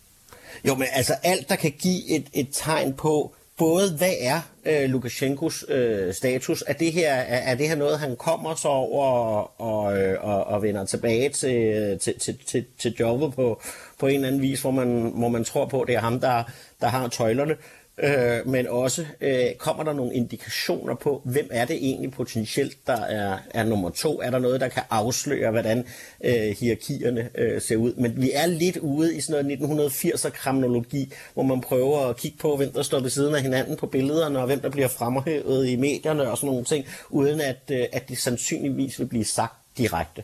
Jo, 0.69 0.75
men 0.75 0.87
altså 0.93 1.15
alt, 1.23 1.49
der 1.49 1.57
kan 1.57 1.71
give 1.71 2.17
et, 2.17 2.27
et 2.33 2.49
tegn 2.53 2.95
på, 2.95 3.35
både 3.59 3.97
hvad 3.99 4.13
er 4.21 4.41
øh, 4.65 4.91
Lukashenkos 4.91 5.65
øh, 5.69 6.15
status? 6.15 6.65
Er 6.67 6.73
det, 6.73 6.93
her, 6.93 7.13
er, 7.13 7.39
er 7.39 7.55
det 7.55 7.69
her 7.69 7.75
noget, 7.75 7.99
han 7.99 8.17
kommer 8.17 8.55
så 8.55 8.69
over 8.69 9.07
og, 9.07 9.61
og, 9.61 9.99
øh, 9.99 10.25
og, 10.25 10.45
og 10.45 10.63
vender 10.63 10.85
tilbage 10.85 11.29
til, 11.29 11.99
til, 11.99 12.19
til, 12.19 12.39
til, 12.47 12.65
til 12.79 12.95
jobbet 13.01 13.35
på, 13.35 13.61
på 13.99 14.07
en 14.07 14.15
eller 14.15 14.29
anden 14.29 14.43
vis, 14.43 14.61
hvor 14.61 14.71
man, 14.71 15.13
hvor 15.15 15.29
man 15.29 15.45
tror 15.45 15.67
på, 15.67 15.81
at 15.81 15.89
det 15.89 15.95
er 15.95 16.01
ham, 16.01 16.21
der, 16.21 16.43
der 16.81 16.87
har 16.87 17.09
tøjlerne? 17.09 17.55
Øh, 17.99 18.47
men 18.47 18.67
også 18.67 19.07
øh, 19.21 19.55
kommer 19.59 19.85
der 19.85 19.93
nogle 19.93 20.15
indikationer 20.15 20.95
på, 20.95 21.23
hvem 21.25 21.49
er 21.51 21.65
det 21.65 21.77
egentlig 21.77 22.13
potentielt, 22.13 22.77
der 22.87 23.01
er, 23.01 23.39
er 23.51 23.65
nummer 23.65 23.91
to? 23.91 24.21
Er 24.21 24.31
der 24.31 24.39
noget, 24.39 24.61
der 24.61 24.69
kan 24.69 24.83
afsløre, 24.91 25.51
hvordan 25.51 25.87
øh, 26.25 26.57
hierarkierne 26.61 27.31
øh, 27.35 27.61
ser 27.63 27.77
ud? 27.77 27.95
Men 27.95 28.23
vi 28.23 28.31
er 28.35 28.47
lidt 28.47 28.77
ude 28.77 29.17
i 29.17 29.21
sådan 29.21 29.59
noget 29.61 29.91
1980'er-kriminologi, 29.91 31.13
hvor 31.35 31.43
man 31.43 31.61
prøver 31.61 32.09
at 32.09 32.17
kigge 32.17 32.39
på, 32.39 32.57
hvem 32.57 32.73
der 32.73 32.83
står 32.83 33.01
ved 33.01 33.11
siden 33.11 33.35
af 33.35 33.43
hinanden 33.43 33.77
på 33.77 33.87
billederne, 33.87 34.39
og 34.39 34.47
hvem 34.47 34.61
der 34.61 34.71
bliver 34.71 34.89
fremhævet 34.89 35.69
i 35.69 35.77
medierne 35.77 36.31
og 36.31 36.37
sådan 36.37 36.47
nogle 36.47 36.65
ting, 36.65 36.85
uden 37.11 37.41
at, 37.41 37.61
øh, 37.71 37.85
at 37.93 38.09
det 38.09 38.19
sandsynligvis 38.19 38.99
vil 38.99 39.07
blive 39.07 39.25
sagt 39.25 39.55
direkte. 39.79 40.23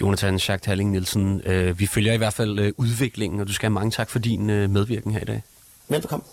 Jonathan 0.00 0.38
Schacht 0.38 0.66
Halling 0.66 0.90
Nielsen, 0.90 1.42
øh, 1.44 1.78
vi 1.78 1.86
følger 1.86 2.12
i 2.12 2.16
hvert 2.16 2.34
fald 2.34 2.58
øh, 2.58 2.72
udviklingen, 2.76 3.40
og 3.40 3.46
du 3.48 3.52
skal 3.52 3.66
have 3.66 3.74
mange 3.74 3.90
tak 3.90 4.10
for 4.10 4.18
din 4.18 4.50
øh, 4.50 4.70
medvirken 4.70 5.12
her 5.12 5.20
i 5.20 5.24
dag. 5.24 5.42
Velbekomme. 5.90 6.24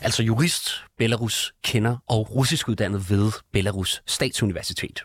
Altså 0.00 0.22
jurist, 0.22 0.70
Belarus 0.98 1.54
kender 1.64 1.96
og 2.08 2.34
russisk 2.34 2.68
uddannet 2.68 3.10
ved 3.10 3.32
Belarus 3.52 4.02
Statsuniversitet. 4.06 5.02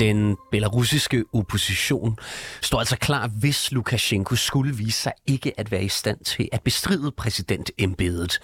Den 0.00 0.36
belarusiske 0.50 1.24
opposition 1.32 2.18
står 2.62 2.78
altså 2.78 2.96
klar, 2.96 3.28
hvis 3.28 3.72
Lukashenko 3.72 4.36
skulle 4.36 4.76
vise 4.76 5.00
sig 5.00 5.12
ikke 5.26 5.60
at 5.60 5.70
være 5.70 5.84
i 5.84 5.88
stand 5.88 6.24
til 6.24 6.48
at 6.52 6.62
bestride 6.62 7.12
præsidentembedet. 7.12 8.40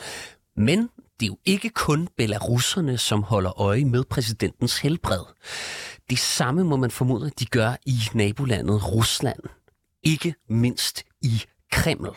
Men 0.56 0.88
det 1.20 1.26
er 1.26 1.30
jo 1.30 1.38
ikke 1.44 1.68
kun 1.68 2.08
belaruserne, 2.16 2.98
som 2.98 3.22
holder 3.22 3.60
øje 3.60 3.84
med 3.84 4.04
præsidentens 4.04 4.78
helbred. 4.78 5.24
Det 6.10 6.18
samme 6.18 6.64
må 6.64 6.76
man 6.76 6.90
formode, 6.90 7.26
at 7.26 7.40
de 7.40 7.46
gør 7.46 7.76
i 7.86 7.94
nabolandet 8.14 8.92
Rusland. 8.92 9.38
Ikke 10.02 10.34
mindst 10.48 11.04
i 11.22 11.42
Kreml. 11.72 12.08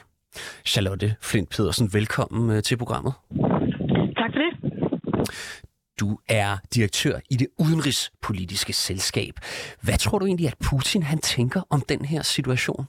Charlotte 0.66 1.16
Flint 1.22 1.50
Pedersen, 1.50 1.94
velkommen 1.94 2.58
øh, 2.58 2.64
til 2.64 2.78
programmet. 2.78 3.14
Tak 4.18 4.32
for 4.34 4.40
det. 4.40 4.52
Du 6.00 6.20
er 6.28 6.58
direktør 6.76 7.20
i 7.30 7.36
det 7.36 7.48
udenrigspolitiske 7.60 8.74
selskab. 8.74 9.34
Hvad 9.82 9.98
tror 9.98 10.20
du 10.20 10.26
egentlig, 10.26 10.48
at 10.48 10.58
Putin 10.70 11.04
han 11.04 11.20
tænker 11.20 11.62
om 11.70 11.82
den 11.90 12.06
her 12.06 12.22
situation? 12.22 12.88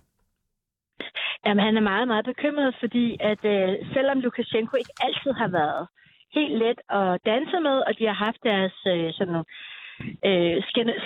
Jamen, 1.47 1.65
han 1.67 1.77
er 1.77 1.91
meget, 1.93 2.09
meget 2.09 2.25
bekymret, 2.25 2.75
fordi 2.81 3.07
at 3.21 3.43
øh, 3.55 3.69
selvom 3.95 4.21
Lukashenko 4.21 4.77
ikke 4.77 4.95
altid 5.07 5.33
har 5.43 5.49
været 5.49 5.83
helt 6.37 6.59
let 6.65 6.81
at 7.01 7.21
danse 7.33 7.57
med, 7.67 7.77
og 7.87 7.93
de 7.99 8.05
har 8.11 8.19
haft 8.27 8.41
deres 8.51 8.77
øh, 8.95 9.09
sådan 9.19 9.45
øh, 10.29 10.55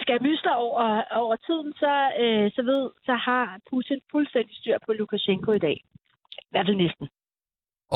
skamysler 0.03 0.55
over, 0.65 1.03
over 1.23 1.37
tiden, 1.47 1.73
så, 1.83 1.93
øh, 2.23 2.47
så, 2.57 2.63
ved, 2.71 2.83
så 3.09 3.15
har 3.29 3.59
Putin 3.71 4.01
fuldstændig 4.11 4.57
styr 4.61 4.79
på 4.87 4.93
Lukashenko 4.93 5.53
i 5.53 5.65
dag. 5.69 5.79
I 6.47 6.51
hvert 6.51 6.67
fald 6.67 6.77
næsten. 6.77 7.09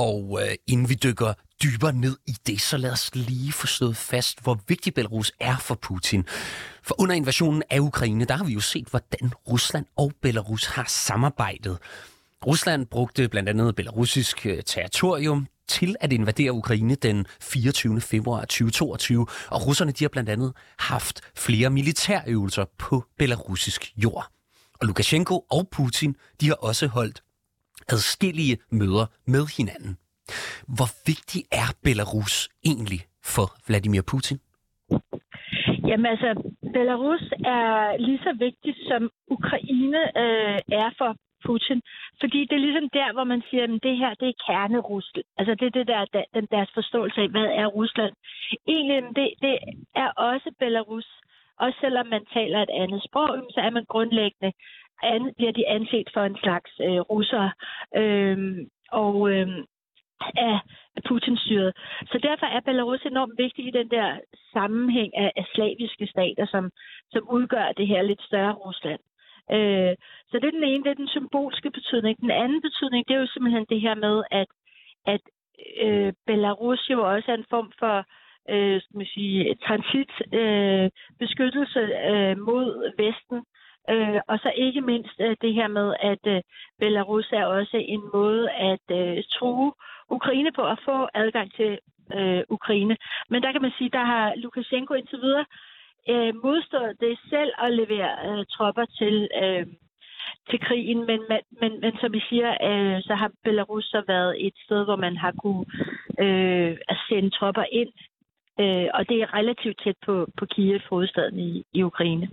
Og 0.07 0.21
øh, 0.43 0.55
inden 0.73 0.89
vi 0.89 0.97
dykker 1.07 1.33
dybere 1.63 1.93
ned 1.93 2.17
i 2.27 2.35
det, 2.47 2.61
så 2.61 2.77
lad 2.79 2.93
os 2.93 3.15
lige 3.15 3.53
få 3.53 3.67
slået 3.67 3.97
fast, 3.97 4.43
hvor 4.45 4.57
vigtig 4.69 4.95
Belarus 4.95 5.33
er 5.41 5.57
for 5.67 5.75
Putin. 5.89 6.25
For 6.83 6.95
under 7.03 7.15
invasionen 7.15 7.63
af 7.71 7.79
Ukraine, 7.79 8.25
der 8.25 8.35
har 8.35 8.45
vi 8.45 8.53
jo 8.53 8.61
set, 8.61 8.89
hvordan 8.91 9.27
Rusland 9.51 9.87
og 9.97 10.13
Belarus 10.23 10.67
har 10.67 10.85
samarbejdet. 10.89 11.79
Rusland 12.47 12.87
brugte 12.87 13.29
blandt 13.29 13.49
andet 13.49 13.77
belarusisk 13.77 14.47
øh, 14.47 14.63
territorium 14.67 15.47
til 15.69 15.97
at 16.01 16.13
invadere 16.13 16.53
Ukraine 16.53 16.95
den 16.95 17.27
24. 17.41 18.01
februar 18.01 18.41
2022, 18.41 19.27
og 19.51 19.67
russerne 19.67 19.93
de 19.93 20.05
har 20.05 20.09
blandt 20.09 20.31
andet 20.31 20.53
haft 20.79 21.21
flere 21.37 21.71
militærøvelser 21.71 22.65
på 22.79 23.05
belarusisk 23.19 23.93
jord. 23.97 24.27
Og 24.81 24.87
Lukashenko 24.87 25.35
og 25.51 25.69
Putin 25.73 26.17
de 26.41 26.47
har 26.47 26.55
også 26.55 26.87
holdt 26.87 27.23
adskillige 27.89 28.59
møder 28.71 29.07
med 29.27 29.47
hinanden. 29.57 29.97
Hvor 30.77 30.91
vigtig 31.07 31.43
er 31.53 31.69
Belarus 31.85 32.49
egentlig 32.65 33.01
for 33.25 33.47
Vladimir 33.67 34.03
Putin? 34.03 34.39
Jamen 35.89 36.07
altså, 36.07 36.31
Belarus 36.75 37.25
er 37.57 37.97
lige 38.07 38.19
så 38.19 38.33
vigtig 38.39 38.75
som 38.89 39.11
Ukraine 39.37 40.01
øh, 40.23 40.59
er 40.85 40.91
for 40.99 41.11
Putin. 41.47 41.81
Fordi 42.21 42.41
det 42.45 42.57
er 42.57 42.67
ligesom 42.67 42.89
der, 42.89 43.13
hvor 43.13 43.25
man 43.25 43.43
siger, 43.51 43.65
at 43.65 43.83
det 43.83 43.97
her, 43.97 44.15
det 44.15 44.29
er 44.29 44.43
kernerusland. 44.47 45.25
Altså 45.39 45.55
det 45.55 45.67
er 45.67 45.71
det 45.79 45.87
der, 45.87 46.05
der, 46.05 46.25
den 46.35 46.47
deres 46.51 46.71
forståelse 46.75 47.21
af, 47.21 47.29
hvad 47.29 47.49
er 47.63 47.67
Rusland. 47.67 48.15
Egentlig, 48.69 49.03
det, 49.17 49.29
det 49.43 49.59
er 49.95 50.11
også 50.11 50.51
Belarus. 50.59 51.09
Også 51.61 51.79
selvom 51.81 52.07
man 52.07 52.25
taler 52.33 52.63
et 52.63 52.71
andet 52.71 53.03
sprog, 53.05 53.29
så 53.51 53.61
er 53.61 53.71
man 53.71 53.85
grundlæggende, 53.85 54.53
an, 55.03 55.35
bliver 55.37 55.53
de 55.53 55.69
anset 55.69 56.09
for 56.15 56.23
en 56.23 56.37
slags 56.43 56.71
øh, 56.81 57.01
russer. 57.01 57.51
Øhm, 57.97 58.69
og 58.93 59.31
øhm, 59.33 59.65
af 60.21 60.61
Putin-styret. 61.09 61.73
Så 62.13 62.19
derfor 62.23 62.47
er 62.47 62.61
Belarus 62.61 63.03
enormt 63.05 63.39
vigtig 63.39 63.67
i 63.67 63.71
den 63.71 63.91
der 63.91 64.21
sammenhæng 64.53 65.17
af, 65.17 65.33
af 65.37 65.45
slaviske 65.55 66.07
stater, 66.07 66.47
som, 66.47 66.71
som 67.13 67.29
udgør 67.31 67.73
det 67.73 67.87
her 67.87 68.03
lidt 68.03 68.23
større 68.23 68.53
Rusland. 68.53 69.01
Øh, 69.57 69.95
så 70.29 70.35
det 70.41 70.47
er 70.49 70.59
den 70.59 70.71
ene, 70.71 70.85
det 70.85 70.91
er 70.91 71.03
den 71.05 71.15
symbolske 71.17 71.71
betydning. 71.71 72.21
Den 72.21 72.31
anden 72.31 72.63
betydning, 72.63 73.09
det 73.09 73.15
er 73.15 73.21
jo 73.21 73.27
simpelthen 73.27 73.67
det 73.69 73.81
her 73.81 73.95
med, 73.95 74.23
at, 74.31 74.49
at 75.07 75.21
øh, 75.85 76.13
Belarus 76.27 76.91
jo 76.91 77.15
også 77.15 77.31
er 77.31 77.35
en 77.37 77.51
form 77.51 77.73
for 77.79 77.97
øh, 78.51 78.81
skal 78.81 78.97
man 78.97 79.07
sige, 79.07 79.55
transit 79.67 80.13
øh, 80.41 80.91
beskyttelse 81.19 81.81
øh, 82.13 82.39
mod 82.39 82.69
Vesten. 82.99 83.45
Øh, 83.91 84.21
og 84.29 84.39
så 84.39 84.53
ikke 84.57 84.81
mindst 84.81 85.21
øh, 85.21 85.37
det 85.43 85.55
her 85.55 85.69
med, 85.69 85.95
at 86.01 86.25
øh, 86.27 86.41
Belarus 86.79 87.29
er 87.33 87.45
også 87.45 87.77
en 87.77 88.03
måde 88.15 88.51
at 88.51 88.87
øh, 88.91 89.25
true 89.35 89.73
Ukraine 90.11 90.53
på 90.53 90.63
at 90.67 90.79
få 90.85 91.09
adgang 91.15 91.55
til 91.55 91.79
øh, 92.15 92.43
Ukraine. 92.49 92.97
Men 93.31 93.43
der 93.43 93.53
kan 93.53 93.63
man 93.63 93.73
sige, 93.79 93.91
der 93.91 94.05
har 94.05 94.35
Lukashenko 94.37 94.95
indtil 94.95 95.21
videre 95.21 95.45
øh, 96.13 96.33
modstå 96.45 96.83
det 97.01 97.19
selv 97.31 97.53
at 97.65 97.71
levere 97.81 98.13
øh, 98.29 98.47
tropper 98.55 98.85
til, 98.99 99.29
øh, 99.43 99.67
til 100.51 100.61
krigen, 100.67 101.01
men, 101.07 101.21
men, 101.61 101.81
men 101.81 101.93
som 102.01 102.13
vi 102.13 102.23
siger, 102.31 102.51
øh, 102.69 103.03
så 103.03 103.15
har 103.15 103.31
Belarus 103.45 103.85
så 103.85 104.03
været 104.07 104.47
et 104.47 104.57
sted, 104.65 104.85
hvor 104.85 104.97
man 104.97 105.17
har 105.17 105.33
kunne 105.43 105.65
øh, 106.25 106.77
sende 107.09 107.31
tropper 107.31 107.65
ind, 107.81 107.93
øh, 108.61 108.89
og 108.95 109.09
det 109.09 109.17
er 109.23 109.35
relativt 109.35 109.81
tæt 109.85 109.99
på, 110.07 110.15
på 110.39 110.47
Kiev, 110.47 110.81
hovedstaden 110.91 111.39
i, 111.39 111.65
i 111.73 111.83
Ukraine. 111.83 112.29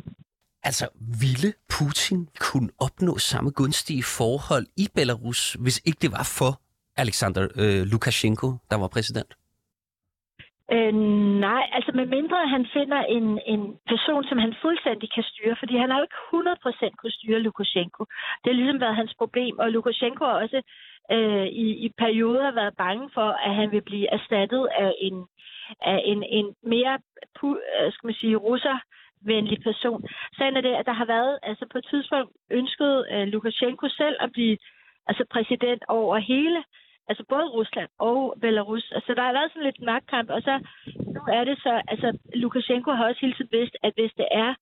Altså, 0.64 0.86
ville 1.22 1.54
Putin 1.78 2.28
kunne 2.40 2.70
opnå 2.80 3.18
samme 3.18 3.52
gunstige 3.52 4.04
forhold 4.04 4.66
i 4.78 4.88
Belarus, 4.96 5.54
hvis 5.54 5.82
ikke 5.86 6.00
det 6.02 6.12
var 6.12 6.36
for 6.40 6.52
Alexander 6.98 7.48
øh, 7.62 7.82
Lukashenko, 7.92 8.48
der 8.72 8.78
var 8.78 8.88
præsident? 8.88 9.32
Øh, 10.72 10.94
nej, 11.48 11.70
altså 11.72 11.92
med 11.96 12.06
mindre 12.06 12.48
han 12.48 12.66
finder 12.74 13.02
en, 13.02 13.40
en 13.46 13.78
person, 13.88 14.24
som 14.24 14.38
han 14.38 14.56
fuldstændig 14.62 15.10
kan 15.16 15.24
styre, 15.24 15.56
fordi 15.60 15.78
han 15.78 15.90
har 15.90 15.98
jo 15.98 16.08
ikke 16.08 16.22
100% 16.90 16.96
kunne 16.98 17.12
styre 17.12 17.40
Lukashenko. 17.40 18.04
Det 18.42 18.48
har 18.50 18.60
ligesom 18.60 18.82
været 18.82 18.96
hans 18.96 19.14
problem, 19.18 19.60
og 19.60 19.72
Lukashenko 19.72 20.26
har 20.26 20.38
også 20.44 20.62
øh, 21.12 21.46
i, 21.46 21.68
i 21.86 21.90
perioder 21.98 22.52
været 22.52 22.78
bange 22.78 23.10
for, 23.14 23.30
at 23.48 23.56
han 23.56 23.72
vil 23.72 23.82
blive 23.82 24.08
erstattet 24.14 24.68
af 24.72 24.94
en, 24.98 25.26
af 25.82 26.02
en, 26.06 26.24
en 26.24 26.56
mere, 26.64 27.00
øh, 27.44 27.92
skal 27.94 28.08
man 28.08 28.14
sige, 28.22 28.36
russer 28.36 28.78
venlig 29.22 29.60
person. 29.64 30.08
Sagen 30.38 30.58
er 30.58 30.62
det, 30.62 30.74
at 30.74 30.86
der 30.86 30.94
har 30.94 31.06
været, 31.06 31.40
altså 31.44 31.66
på 31.72 31.78
et 31.78 31.88
tidspunkt 31.90 32.32
ønsket 32.52 33.06
øh, 33.12 33.28
Lukashenko 33.28 33.88
selv 33.90 34.16
at 34.20 34.32
blive 34.32 34.58
altså 35.08 35.26
præsident 35.32 35.84
over 35.88 36.18
hele 36.18 36.64
Altså 37.08 37.24
både 37.30 37.48
Rusland 37.58 37.90
og 38.00 38.36
Belarus. 38.42 38.92
Altså 38.92 39.14
der 39.14 39.24
har 39.24 39.34
været 39.34 39.52
sådan 39.52 39.64
lidt 39.64 39.82
magtkamp, 39.82 40.30
og 40.30 40.42
så 40.42 40.54
nu 41.16 41.22
er 41.38 41.44
det 41.44 41.58
så, 41.58 41.82
altså 41.88 42.18
Lukashenko 42.36 42.92
har 42.92 43.08
også 43.08 43.22
hele 43.22 43.34
tiden 43.34 43.58
vidst, 43.60 43.76
at 43.84 43.94
hvis 43.96 44.14
det 44.18 44.28
er, 44.32 44.56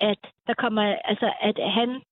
at 0.00 0.18
der 0.46 0.54
kommer, 0.54 0.82
altså 0.82 1.32
at 1.40 1.72
han 1.72 2.02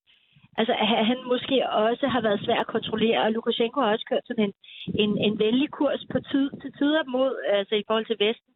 Altså, 0.59 0.73
at 0.73 1.07
han 1.07 1.19
måske 1.27 1.71
også 1.71 2.07
har 2.09 2.21
været 2.21 2.45
svær 2.45 2.61
at 2.61 2.67
kontrollere, 2.67 3.23
og 3.23 3.33
Lukashenko 3.33 3.81
har 3.81 3.93
også 3.93 4.07
kørt 4.09 4.27
sådan 4.27 4.45
en, 4.45 4.55
en, 5.03 5.19
en 5.19 5.39
venlig 5.39 5.71
kurs 5.71 6.05
på 6.13 6.19
tid, 6.21 6.51
til 6.61 6.73
tider 6.79 7.05
mod, 7.05 7.33
altså 7.49 7.75
i 7.75 7.85
forhold 7.87 8.07
til 8.07 8.17
Vesten. 8.21 8.52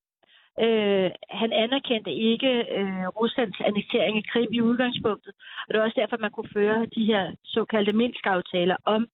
Øh, 0.64 1.10
han 1.30 1.52
anerkendte 1.52 2.12
ikke 2.12 2.52
øh, 2.78 3.06
Ruslands 3.18 3.60
annektering 3.60 4.16
af 4.16 4.25
Krim 4.32 4.48
i 4.52 4.60
udgangspunktet, 4.60 5.32
og 5.64 5.68
det 5.68 5.78
var 5.78 5.86
også 5.86 6.00
derfor, 6.00 6.16
man 6.16 6.30
kunne 6.30 6.54
føre 6.58 6.86
de 6.96 7.04
her 7.04 7.32
såkaldte 7.44 7.92
Minsk-aftaler 7.92 8.76
om, 8.84 9.06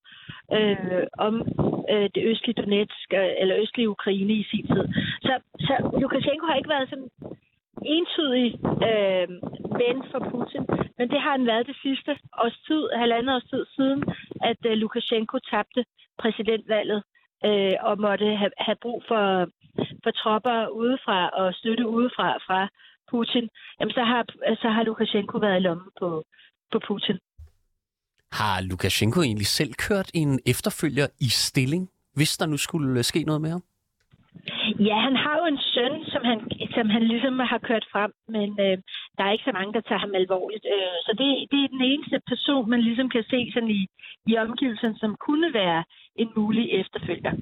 øh, 0.57 1.05
om 1.19 1.35
øh, 1.93 2.09
det 2.15 2.23
østlige 2.31 2.59
Donetsk, 2.63 3.09
øh, 3.15 3.31
eller 3.41 3.61
østlige 3.63 3.91
Ukraine 3.91 4.33
i 4.33 4.45
sin 4.51 4.67
tid. 4.67 4.85
Så, 5.27 5.35
så 5.67 5.75
Lukashenko 6.01 6.47
har 6.47 6.57
ikke 6.57 6.75
været 6.77 6.89
sådan 6.91 7.11
entydig 7.97 8.49
øh, 8.89 9.29
ven 9.83 9.99
for 10.11 10.21
Putin, 10.31 10.65
men 10.99 11.11
det 11.11 11.21
har 11.21 11.31
han 11.31 11.47
været 11.47 11.67
det 11.67 11.77
sidste 11.83 12.11
års 12.45 12.59
tid, 12.67 12.83
halvandet 12.97 13.35
års 13.35 13.51
tid 13.53 13.65
siden, 13.77 14.03
at 14.43 14.61
øh, 14.67 14.73
Lukashenko 14.73 15.39
tabte 15.39 15.85
præsidentvalget 16.19 17.03
øh, 17.45 17.75
og 17.81 18.01
måtte 18.01 18.27
have, 18.43 18.53
have 18.59 18.77
brug 18.83 19.03
for, 19.09 19.49
for 20.03 20.11
tropper 20.11 20.67
udefra 20.67 21.29
og 21.29 21.55
støtte 21.55 21.89
udefra 21.89 22.29
fra 22.47 22.69
Putin, 23.11 23.49
jamen 23.81 23.93
så 23.93 24.05
har, 24.05 24.23
så 24.63 24.69
har 24.69 24.83
Lukashenko 24.83 25.39
været 25.39 25.57
i 25.61 25.63
lommen 25.67 25.91
på, 26.01 26.25
på 26.73 26.79
Putin. 26.89 27.19
Har 28.33 28.61
Lukashenko 28.69 29.21
egentlig 29.23 29.47
selv 29.47 29.73
kørt 29.75 30.11
en 30.15 30.41
efterfølger 30.47 31.07
i 31.21 31.29
stilling, 31.29 31.91
hvis 32.15 32.37
der 32.37 32.47
nu 32.47 32.57
skulle 32.57 33.03
ske 33.03 33.23
noget 33.25 33.41
med 33.41 33.51
ham? 33.51 33.63
Ja, 34.89 34.97
han 35.07 35.17
har 35.17 35.35
jo 35.41 35.45
en 35.53 35.61
søn, 35.73 35.95
som 36.13 36.23
han, 36.31 36.39
som 36.77 36.87
han 36.91 37.03
ligesom 37.13 37.39
har 37.39 37.61
kørt 37.69 37.87
frem, 37.93 38.13
men 38.29 38.49
øh, 38.67 38.77
der 39.17 39.25
er 39.25 39.33
ikke 39.33 39.49
så 39.49 39.55
mange, 39.59 39.73
der 39.73 39.81
tager 39.81 39.99
ham 40.05 40.15
alvorligt. 40.15 40.65
Øh, 40.75 40.97
så 41.07 41.13
det, 41.21 41.29
det 41.51 41.59
er 41.65 41.75
den 41.77 41.85
eneste 41.93 42.21
person, 42.33 42.71
man 42.71 42.81
ligesom 42.89 43.09
kan 43.15 43.25
se 43.31 43.51
sådan 43.55 43.71
i, 43.71 43.87
i 44.31 44.37
omgivelsen, 44.45 44.93
som 44.97 45.17
kunne 45.27 45.55
være 45.55 45.85
en 46.17 46.31
mulig 46.37 46.67
efterfølger. 46.81 47.33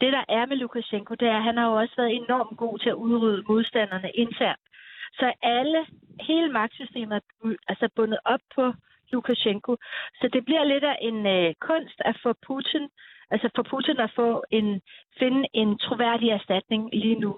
Det, 0.00 0.12
der 0.12 0.24
er 0.28 0.46
med 0.46 0.56
Lukashenko, 0.56 1.14
det 1.14 1.28
er, 1.28 1.36
at 1.36 1.42
han 1.42 1.56
har 1.56 1.66
jo 1.66 1.74
også 1.82 1.94
været 1.96 2.16
enormt 2.16 2.58
god 2.58 2.78
til 2.78 2.88
at 2.88 3.00
udrydde 3.06 3.44
modstanderne 3.48 4.10
internt. 4.14 4.64
Så 5.12 5.32
alle, 5.42 5.86
hele 6.20 6.52
magtsystemet 6.52 7.16
er 7.16 7.20
altså 7.68 7.88
bundet 7.96 8.18
op 8.24 8.40
på 8.54 8.72
Lukashenko. 9.12 9.76
Så 10.20 10.28
det 10.32 10.44
bliver 10.44 10.64
lidt 10.64 10.84
af 10.84 10.96
en 11.00 11.26
øh, 11.26 11.54
kunst 11.60 11.98
at 11.98 12.16
få 12.22 12.32
Putin 12.46 12.88
altså 13.32 13.48
for 13.56 13.64
Putin 13.72 13.98
at 14.06 14.12
få 14.20 14.44
en, 14.50 14.80
finde 15.18 15.42
en 15.52 15.78
troværdig 15.78 16.28
erstatning 16.28 16.82
lige 16.92 17.18
nu. 17.24 17.32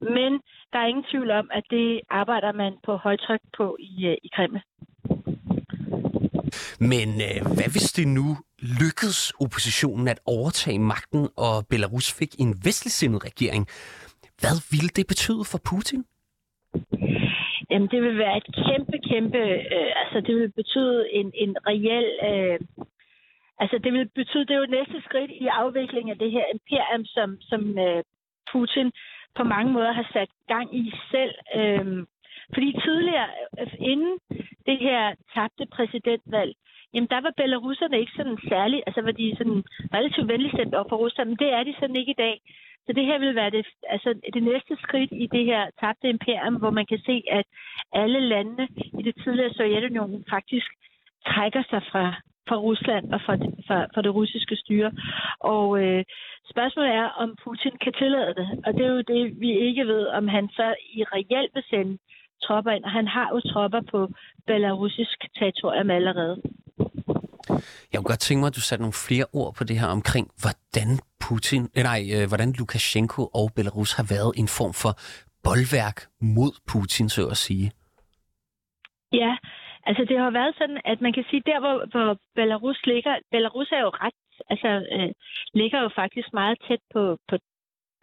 Men 0.00 0.32
der 0.72 0.78
er 0.78 0.86
ingen 0.86 1.06
tvivl 1.10 1.30
om, 1.30 1.50
at 1.58 1.64
det 1.70 2.00
arbejder 2.10 2.52
man 2.52 2.72
på 2.86 2.96
højtryk 2.96 3.40
på 3.56 3.76
i, 3.80 4.06
øh, 4.06 4.16
i 4.26 4.28
Kreml. 4.34 4.60
Men 6.92 7.08
øh, 7.28 7.38
hvad 7.56 7.70
hvis 7.74 7.92
det 7.98 8.08
nu 8.08 8.28
lykkedes 8.80 9.32
oppositionen 9.40 10.08
at 10.08 10.20
overtage 10.26 10.78
magten, 10.78 11.28
og 11.36 11.66
Belarus 11.70 12.12
fik 12.18 12.32
en 12.38 12.50
vestligsindet 12.64 13.24
regering? 13.24 13.66
Hvad 14.40 14.56
ville 14.72 14.88
det 14.88 15.06
betyde 15.06 15.44
for 15.50 15.60
Putin? 15.70 16.04
Jamen, 17.70 17.88
det 17.88 18.02
vil 18.02 18.18
være 18.18 18.36
et 18.36 18.48
kæmpe, 18.66 18.96
kæmpe... 19.10 19.38
Øh, 19.74 19.90
altså, 20.02 20.18
det 20.26 20.34
vil 20.36 20.52
betyde 20.52 20.98
en, 21.12 21.32
en 21.34 21.56
reel 21.66 22.08
øh, 22.28 22.58
Altså, 23.62 23.78
det 23.84 23.92
vil 23.92 24.08
betyde, 24.08 24.44
det 24.46 24.54
er 24.54 24.62
jo 24.64 24.76
næste 24.78 25.00
skridt 25.06 25.30
i 25.30 25.46
afviklingen 25.46 26.12
af 26.12 26.18
det 26.18 26.30
her 26.32 26.44
imperium, 26.54 27.04
som, 27.04 27.28
som 27.40 27.78
øh, 27.78 28.02
Putin 28.52 28.92
på 29.36 29.42
mange 29.44 29.72
måder 29.72 29.92
har 29.92 30.10
sat 30.12 30.30
gang 30.48 30.76
i 30.76 30.92
selv. 31.10 31.34
Øh, 31.58 32.06
fordi 32.54 32.68
tidligere, 32.84 33.28
øh, 33.60 33.74
inden 33.92 34.18
det 34.66 34.78
her 34.78 35.14
tabte 35.34 35.66
præsidentvalg, 35.76 36.52
jamen 36.94 37.08
der 37.14 37.20
var 37.20 37.32
belarusserne 37.36 38.00
ikke 38.00 38.12
sådan 38.16 38.38
særligt, 38.48 38.82
altså 38.86 39.00
var 39.02 39.12
de 39.12 39.34
sådan 39.38 39.62
relativt 39.94 40.28
venligstemt 40.28 40.74
op 40.74 40.88
for 40.88 40.96
Rusland, 40.96 41.28
men 41.28 41.38
det 41.38 41.52
er 41.52 41.62
de 41.62 41.74
sådan 41.80 41.96
ikke 41.96 42.12
i 42.12 42.22
dag. 42.26 42.40
Så 42.88 42.92
det 42.92 43.06
her 43.06 43.18
vil 43.18 43.34
være 43.34 43.50
det, 43.50 43.66
altså 43.88 44.20
det 44.34 44.42
næste 44.42 44.76
skridt 44.84 45.12
i 45.12 45.26
det 45.26 45.44
her 45.44 45.62
tabte 45.80 46.08
imperium, 46.08 46.54
hvor 46.54 46.70
man 46.70 46.86
kan 46.86 46.98
se, 46.98 47.22
at 47.30 47.46
alle 47.92 48.20
landene 48.20 48.68
i 49.00 49.02
det 49.02 49.14
tidligere 49.22 49.54
Sovjetunionen 49.54 50.24
faktisk 50.30 50.68
trækker 51.26 51.62
sig 51.70 51.82
fra, 51.90 52.04
fra 52.48 52.56
Rusland 52.56 53.12
og 53.12 53.20
fra, 53.26 53.34
fra, 53.66 53.78
fra 53.94 54.02
det 54.02 54.14
russiske 54.14 54.56
styre. 54.56 54.92
Og 55.40 55.66
øh, 55.82 56.04
spørgsmålet 56.52 56.92
er, 56.92 57.08
om 57.22 57.36
Putin 57.44 57.76
kan 57.84 57.92
tillade 57.92 58.34
det. 58.34 58.48
Og 58.66 58.74
det 58.74 58.84
er 58.86 58.92
jo 58.96 59.02
det, 59.12 59.40
vi 59.40 59.50
ikke 59.58 59.86
ved, 59.86 60.06
om 60.06 60.28
han 60.28 60.48
så 60.48 60.74
i 60.98 61.04
reelt 61.04 61.54
vil 61.54 61.64
sende 61.70 61.98
tropper 62.42 62.70
ind. 62.70 62.84
Og 62.84 62.90
han 62.90 63.08
har 63.08 63.28
jo 63.34 63.40
tropper 63.40 63.80
på 63.90 64.08
belarusisk 64.46 65.18
territorium 65.38 65.90
allerede. 65.90 66.42
Jeg 67.90 67.96
kunne 67.98 68.10
godt 68.12 68.24
tænke 68.26 68.40
mig, 68.40 68.46
at 68.46 68.56
du 68.56 68.60
satte 68.60 68.82
nogle 68.82 69.00
flere 69.06 69.26
ord 69.32 69.54
på 69.58 69.64
det 69.64 69.76
her 69.80 69.88
omkring, 69.98 70.26
hvordan 70.42 70.88
Putin, 71.24 71.62
øh, 71.76 71.82
nej, 71.90 72.00
øh, 72.14 72.28
hvordan 72.28 72.48
Lukashenko 72.58 73.22
og 73.40 73.46
Belarus 73.56 73.92
har 73.98 74.06
været 74.14 74.32
en 74.40 74.48
form 74.58 74.74
for 74.82 74.92
boldværk 75.44 75.98
mod 76.36 76.52
Putin, 76.70 77.08
så 77.08 77.22
at 77.34 77.36
sige. 77.36 77.66
Ja, 79.12 79.32
Altså, 79.88 80.04
det 80.04 80.18
har 80.18 80.30
været 80.30 80.54
sådan, 80.58 80.80
at 80.84 81.00
man 81.00 81.12
kan 81.12 81.24
sige, 81.30 81.42
der 81.46 81.60
hvor, 81.60 81.76
hvor 81.92 82.18
Belarus 82.34 82.80
ligger, 82.86 83.14
Belarus 83.30 83.72
er 83.72 83.80
jo 83.80 83.88
ret, 83.88 84.18
altså, 84.50 84.70
øh, 84.96 85.12
ligger 85.54 85.82
jo 85.82 85.90
faktisk 85.94 86.28
meget 86.32 86.58
tæt 86.68 86.82
på, 86.94 87.18
på, 87.28 87.36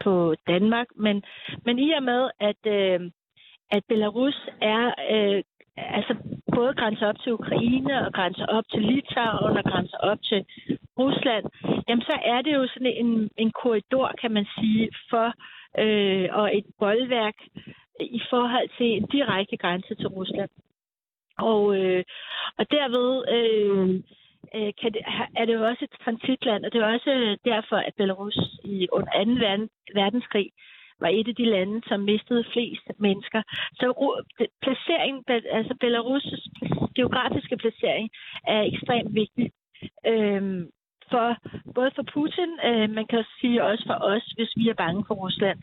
på 0.03 0.35
Danmark, 0.47 0.87
men, 0.95 1.23
men 1.65 1.79
i 1.79 1.91
og 1.91 2.03
med, 2.03 2.29
at, 2.39 2.61
øh, 2.77 3.11
at 3.71 3.83
Belarus 3.89 4.37
er 4.61 4.83
øh, 5.15 5.43
altså 5.77 6.15
både 6.55 6.73
grænser 6.73 7.07
op 7.07 7.19
til 7.23 7.33
Ukraine 7.33 8.05
og 8.05 8.13
grænser 8.13 8.45
op 8.45 8.63
til 8.71 8.81
Litauen 8.81 9.57
og 9.57 9.63
grænser 9.63 9.97
op 9.97 10.17
til 10.23 10.45
Rusland, 10.99 11.45
jamen 11.87 12.01
så 12.01 12.15
er 12.23 12.41
det 12.41 12.53
jo 12.53 12.67
sådan 12.67 12.93
en, 13.03 13.29
en 13.37 13.51
korridor, 13.51 14.11
kan 14.21 14.31
man 14.31 14.45
sige, 14.59 14.89
for 15.09 15.27
øh, 15.83 16.29
og 16.31 16.57
et 16.57 16.65
boldværk 16.79 17.37
i 17.99 18.21
forhold 18.29 18.69
til 18.77 18.85
en 18.85 19.05
direkte 19.05 19.57
grænse 19.57 19.95
til 19.95 20.07
Rusland. 20.07 20.49
Og, 21.37 21.77
øh, 21.77 22.03
og 22.57 22.71
derved 22.71 23.09
øh, 23.37 23.89
øh 24.55 24.73
kan 24.81 24.93
det, 24.93 25.01
er 25.39 25.45
det 25.45 25.53
jo 25.53 25.67
også 25.67 25.83
et 25.83 25.99
transitland, 26.03 26.65
og 26.65 26.73
det 26.73 26.81
er 26.81 26.93
også 26.93 27.37
derfor, 27.45 27.75
at 27.75 27.93
Belarus 27.97 28.37
i 28.63 28.87
under 28.91 29.25
2. 29.55 29.67
Verdenskrig 29.93 30.49
var 30.99 31.07
et 31.07 31.27
af 31.27 31.35
de 31.35 31.45
lande, 31.45 31.81
som 31.87 31.99
mistede 31.99 32.43
flest 32.53 32.87
mennesker. 32.99 33.41
Så 33.79 33.85
placeringen, 34.61 35.23
altså 35.51 35.73
Belarus' 35.83 36.31
geografiske 36.95 37.57
placering 37.57 38.09
er 38.47 38.61
ekstremt 38.61 39.15
vigtig. 39.15 39.51
Øhm, 40.07 40.69
for 41.11 41.27
både 41.77 41.91
for 41.95 42.05
Putin, 42.13 42.51
øh, 42.69 42.89
man 42.97 43.05
kan 43.11 43.23
sige 43.39 43.63
også 43.63 43.83
for 43.89 43.97
os, 44.13 44.25
hvis 44.37 44.51
vi 44.59 44.69
er 44.69 44.81
bange 44.83 45.03
for 45.07 45.15
Rusland. 45.23 45.59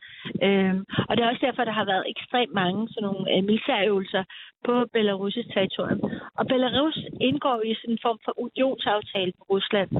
Øh, 0.46 0.74
og 1.08 1.12
det 1.12 1.20
er 1.22 1.30
også 1.30 1.46
derfor, 1.46 1.64
der 1.64 1.78
har 1.80 1.84
været 1.92 2.10
ekstremt 2.14 2.54
mange 2.62 2.88
sådan 2.88 3.06
nogle 3.08 3.24
øh, 3.32 3.44
militærøvelser 3.48 4.24
på 4.66 4.74
Belarus' 4.94 5.52
territorium. 5.54 6.00
Og 6.38 6.46
Belarus 6.46 6.98
indgår 7.20 7.58
i 7.70 7.74
sådan 7.74 7.94
en 7.94 8.04
form 8.06 8.18
for 8.24 8.32
unionsaftale 8.44 9.32
på 9.38 9.42
Rusland, 9.52 9.90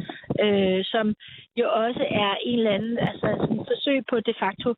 øh, 0.45 0.81
som 0.93 1.07
jo 1.61 1.67
også 1.85 2.05
er 2.25 2.33
en 2.51 2.59
eller 2.59 2.77
anden 2.79 2.99
altså 2.99 3.29
sådan 3.41 3.61
et 3.61 3.67
forsøg 3.73 3.99
på 4.11 4.17
de 4.29 4.35
facto 4.43 4.75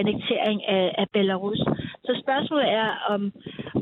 annektering 0.00 0.58
af, 0.76 0.94
af 0.98 1.06
Belarus. 1.12 1.60
Så 2.06 2.12
spørgsmålet 2.24 2.68
er, 2.82 2.88
om, 3.14 3.32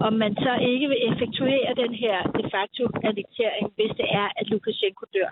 om 0.07 0.13
man 0.23 0.33
så 0.47 0.53
ikke 0.71 0.89
vil 0.89 1.05
effektuere 1.11 1.81
den 1.83 1.95
her 1.95 2.17
de 2.39 2.45
facto 2.55 2.85
annektering, 3.09 3.65
hvis 3.77 3.93
det 4.01 4.09
er, 4.23 4.29
at 4.37 4.49
Lukashenko 4.51 5.05
dør 5.15 5.31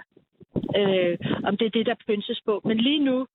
øh, 0.80 1.18
om 1.44 1.56
det 1.56 1.66
er 1.66 1.76
det, 1.78 1.86
der 1.86 2.04
pynses 2.06 2.40
på. 2.46 2.60
Men 2.64 2.76
lige 2.78 3.04
nu 3.04 3.26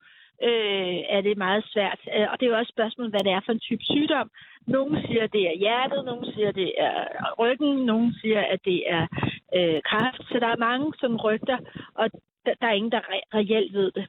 øh, 0.44 0.98
er 1.16 1.22
det 1.22 1.38
meget 1.38 1.64
svært. 1.74 2.00
Øh, 2.16 2.28
og 2.32 2.40
det 2.40 2.46
er 2.46 2.50
jo 2.50 2.58
også 2.58 2.74
spørgsmålet, 2.76 3.12
hvad 3.12 3.24
det 3.24 3.32
er 3.32 3.42
for 3.46 3.52
en 3.52 3.60
type 3.60 3.84
sygdom. 3.84 4.32
Nogle 4.68 5.02
siger, 5.08 5.28
det 5.28 5.44
er 5.48 5.58
hjertet, 5.58 6.06
nogle 6.06 6.34
siger, 6.34 6.52
det 6.52 6.72
er 6.78 6.96
ryggen, 7.40 7.86
nogle 7.86 8.14
siger, 8.22 8.42
at 8.42 8.60
det 8.66 8.80
er 8.88 9.08
øh, 9.56 9.82
kræft. 9.90 10.22
Så 10.32 10.40
der 10.40 10.48
er 10.48 10.66
mange 10.70 10.94
sådan 11.00 11.22
rygter, 11.28 11.58
og 11.96 12.10
der, 12.46 12.54
der 12.62 12.68
er 12.68 12.78
ingen, 12.80 12.92
der 12.92 13.00
re- 13.00 13.28
reelt 13.34 13.74
ved 13.74 13.92
det. 13.92 14.06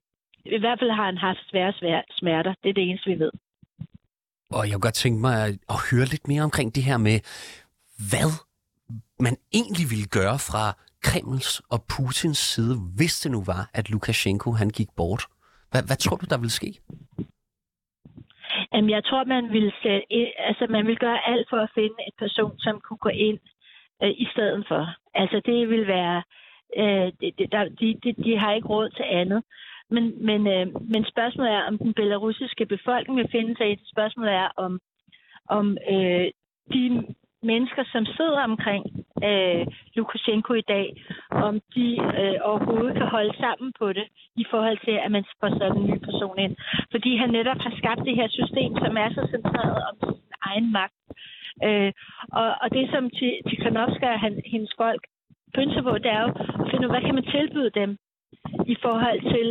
I 0.57 0.59
hvert 0.59 0.79
fald 0.79 0.91
har 0.91 1.05
han 1.05 1.19
haft 1.19 1.39
svære, 1.51 1.73
svære 1.73 2.03
smerter. 2.11 2.55
Det 2.63 2.69
er 2.69 2.75
det 2.75 2.91
eneste, 2.91 3.11
vi 3.11 3.19
ved. 3.19 3.31
Og 4.51 4.65
jeg 4.65 4.73
kunne 4.73 4.89
godt 4.89 4.95
tænke 5.05 5.21
mig 5.21 5.35
at 5.75 5.79
høre 5.91 6.07
lidt 6.13 6.29
mere 6.29 6.43
omkring 6.43 6.75
det 6.75 6.83
her 6.83 6.99
med, 6.99 7.19
hvad 8.11 8.31
man 9.21 9.37
egentlig 9.59 9.87
ville 9.93 10.09
gøre 10.19 10.39
fra 10.49 10.65
Kremls 11.03 11.63
og 11.73 11.79
Putins 11.91 12.39
side, 12.39 12.75
hvis 12.97 13.21
det 13.21 13.31
nu 13.33 13.41
var, 13.53 13.71
at 13.75 13.91
Lukashenko 13.91 14.51
han 14.53 14.71
gik 14.71 14.89
bort? 14.97 15.23
Hvad, 15.71 15.83
hvad 15.89 15.97
tror 15.97 16.17
du, 16.17 16.27
der 16.31 16.39
vil 16.41 16.51
ske? 16.51 16.71
Jamen, 18.73 18.91
jeg 18.91 19.05
tror, 19.05 19.25
man 19.25 19.45
vil, 19.53 19.73
altså, 20.49 20.67
man 20.71 20.87
vil 20.87 20.99
gøre 20.99 21.29
alt 21.31 21.47
for 21.51 21.57
at 21.57 21.71
finde 21.75 21.99
en 22.07 22.17
person, 22.19 22.59
som 22.59 22.81
kunne 22.81 23.03
gå 23.07 23.09
ind 23.09 23.39
øh, 24.03 24.11
i 24.11 24.27
stedet 24.33 24.65
for. 24.69 24.83
Altså, 25.15 25.41
det 25.47 25.69
vil 25.69 25.87
være... 25.87 26.23
Øh, 26.77 27.09
der, 27.53 27.65
de, 27.81 27.89
de, 28.05 28.23
de 28.25 28.39
har 28.39 28.53
ikke 28.53 28.69
råd 28.69 28.91
til 28.91 29.05
andet. 29.21 29.43
Men, 29.91 30.27
men, 30.27 30.47
øh, 30.47 30.67
men 30.93 31.05
spørgsmålet 31.05 31.53
er, 31.53 31.63
om 31.63 31.79
den 31.79 31.95
belarusiske 31.95 32.67
befolkning 32.67 33.19
vil 33.19 33.29
finde 33.33 33.57
sig 33.57 33.71
i 33.71 33.75
det. 33.75 33.89
Spørgsmålet 33.95 34.33
er, 34.33 34.49
om, 34.57 34.81
om 35.49 35.79
øh, 35.91 36.29
de 36.73 37.15
mennesker, 37.43 37.85
som 37.93 38.07
sidder 38.07 38.41
omkring 38.51 38.85
øh, 39.29 39.67
Lukashenko 39.95 40.53
i 40.55 40.69
dag, 40.75 40.87
om 41.31 41.61
de 41.75 41.89
øh, 42.21 42.39
overhovedet 42.51 42.97
kan 42.97 43.07
holde 43.07 43.35
sammen 43.45 43.73
på 43.79 43.93
det 43.93 44.07
i 44.37 44.45
forhold 44.51 44.79
til, 44.85 44.97
at 45.05 45.11
man 45.11 45.25
får 45.41 45.49
sådan 45.49 45.77
en 45.77 45.91
ny 45.91 45.99
person 46.09 46.39
ind. 46.39 46.57
Fordi 46.91 47.17
han 47.17 47.31
netop 47.31 47.61
har 47.67 47.75
skabt 47.81 48.07
det 48.07 48.15
her 48.21 48.29
system, 48.29 48.71
som 48.85 48.97
er 48.97 49.09
så 49.11 49.23
centreret 49.31 49.83
om 49.89 49.95
sin 50.09 50.33
egen 50.43 50.73
magt. 50.73 50.99
Øh, 51.67 51.93
og, 52.41 52.49
og 52.63 52.69
det, 52.77 52.91
som 52.91 53.11
Tikhanovska 53.49 54.07
og 54.15 54.21
hendes 54.53 54.73
folk 54.77 55.03
pynser 55.55 55.83
på, 55.83 55.99
det 55.99 56.11
er 56.17 56.23
jo 56.23 56.33
at 56.63 56.71
finde 56.71 56.85
ud, 56.87 56.93
hvad 56.93 57.05
kan 57.07 57.15
man 57.15 57.31
tilbyde 57.35 57.71
dem 57.81 57.99
i 58.67 58.77
forhold 58.83 59.21
til 59.35 59.49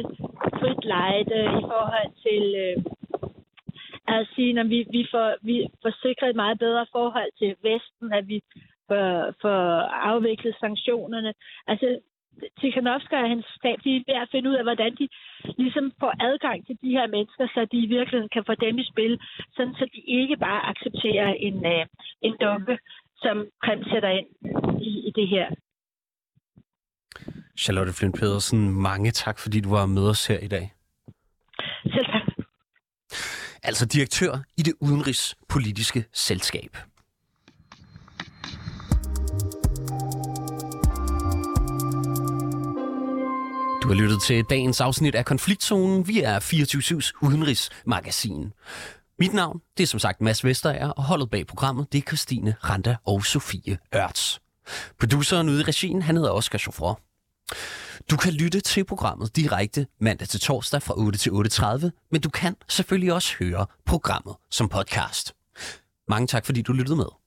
frit 0.59 0.83
lejde, 0.85 1.39
i 1.61 1.63
forhold 1.73 2.11
til 2.25 2.43
øh, 2.65 2.77
at 4.07 4.27
sige, 4.35 4.59
at 4.59 4.69
vi, 4.69 4.79
vi, 4.91 5.07
får, 5.11 5.35
vi 5.41 5.67
får 5.81 5.93
sikret 6.01 6.29
et 6.29 6.35
meget 6.35 6.59
bedre 6.59 6.85
forhold 6.91 7.31
til 7.39 7.55
Vesten, 7.63 8.13
at 8.13 8.27
vi 8.27 8.41
får, 8.87 9.33
får 9.41 9.61
afviklet 10.11 10.55
sanktionerne. 10.59 11.33
Altså, 11.67 11.99
Tikhanovskaya 12.59 13.23
og 13.23 13.29
hans 13.29 13.45
stab, 13.57 13.77
de 13.83 13.95
er 13.95 14.03
ved 14.07 14.15
at 14.15 14.29
finde 14.31 14.49
ud 14.49 14.55
af, 14.55 14.63
hvordan 14.63 14.95
de 14.99 15.07
ligesom 15.57 15.91
får 15.99 16.13
adgang 16.19 16.67
til 16.67 16.77
de 16.81 16.89
her 16.89 17.07
mennesker, 17.07 17.47
så 17.53 17.67
de 17.71 17.77
i 17.77 17.91
virkeligheden 17.95 18.29
kan 18.29 18.43
få 18.45 18.55
dem 18.55 18.77
i 18.77 18.85
spil, 18.91 19.19
sådan 19.55 19.73
så 19.73 19.85
de 19.95 19.99
ikke 19.99 20.37
bare 20.37 20.65
accepterer 20.71 21.33
en, 21.33 21.65
øh, 21.65 21.85
en 22.21 22.35
dumpe, 22.41 22.77
som 23.23 23.45
Krem 23.63 23.83
sætter 23.83 24.09
ind 24.09 24.27
i, 24.81 25.07
i 25.07 25.11
det 25.15 25.27
her. 25.27 25.47
Charlotte 27.57 27.93
Flint 27.93 28.15
Pedersen, 28.15 28.69
mange 28.69 29.11
tak, 29.11 29.39
fordi 29.39 29.59
du 29.59 29.69
var 29.69 29.85
med 29.85 30.09
os 30.09 30.25
her 30.25 30.39
i 30.39 30.47
dag. 30.47 30.73
Selv 31.83 32.05
tak. 32.05 32.45
Altså 33.63 33.85
direktør 33.85 34.37
i 34.57 34.61
det 34.61 34.73
udenrigspolitiske 34.79 36.05
selskab. 36.13 36.77
Du 43.83 43.87
har 43.87 43.95
lyttet 43.95 44.21
til 44.21 44.43
dagens 44.49 44.81
afsnit 44.81 45.15
af 45.15 45.25
Konfliktzonen. 45.25 46.07
Vi 46.07 46.21
er 46.21 46.39
24-7's 46.39 47.11
udenrigsmagasin. 47.21 48.53
Mit 49.19 49.33
navn, 49.33 49.61
det 49.77 49.83
er 49.83 49.87
som 49.87 49.99
sagt 49.99 50.21
Mads 50.21 50.43
Vesterager, 50.45 50.89
og 50.89 51.03
holdet 51.03 51.29
bag 51.29 51.47
programmet, 51.47 51.93
det 51.93 51.97
er 51.97 52.01
Christine 52.07 52.55
Randa 52.63 52.95
og 53.05 53.25
Sofie 53.25 53.77
Ørts. 53.95 54.41
Produceren 54.99 55.49
ude 55.49 55.61
i 55.61 55.63
regien, 55.63 56.01
han 56.01 56.15
hedder 56.15 56.31
Oscar 56.31 56.57
Chauffeur. 56.57 57.06
Du 58.09 58.17
kan 58.17 58.33
lytte 58.33 58.59
til 58.59 58.85
programmet 58.85 59.35
direkte 59.35 59.87
mandag 60.01 60.27
til 60.27 60.39
torsdag 60.39 60.81
fra 60.81 60.93
8 60.97 61.19
til 61.19 61.29
8.30, 61.29 61.89
men 62.11 62.21
du 62.21 62.29
kan 62.29 62.55
selvfølgelig 62.67 63.13
også 63.13 63.35
høre 63.39 63.65
programmet 63.85 64.35
som 64.51 64.69
podcast. 64.69 65.33
Mange 66.07 66.27
tak, 66.27 66.45
fordi 66.45 66.61
du 66.61 66.73
lyttede 66.73 66.97
med. 66.97 67.26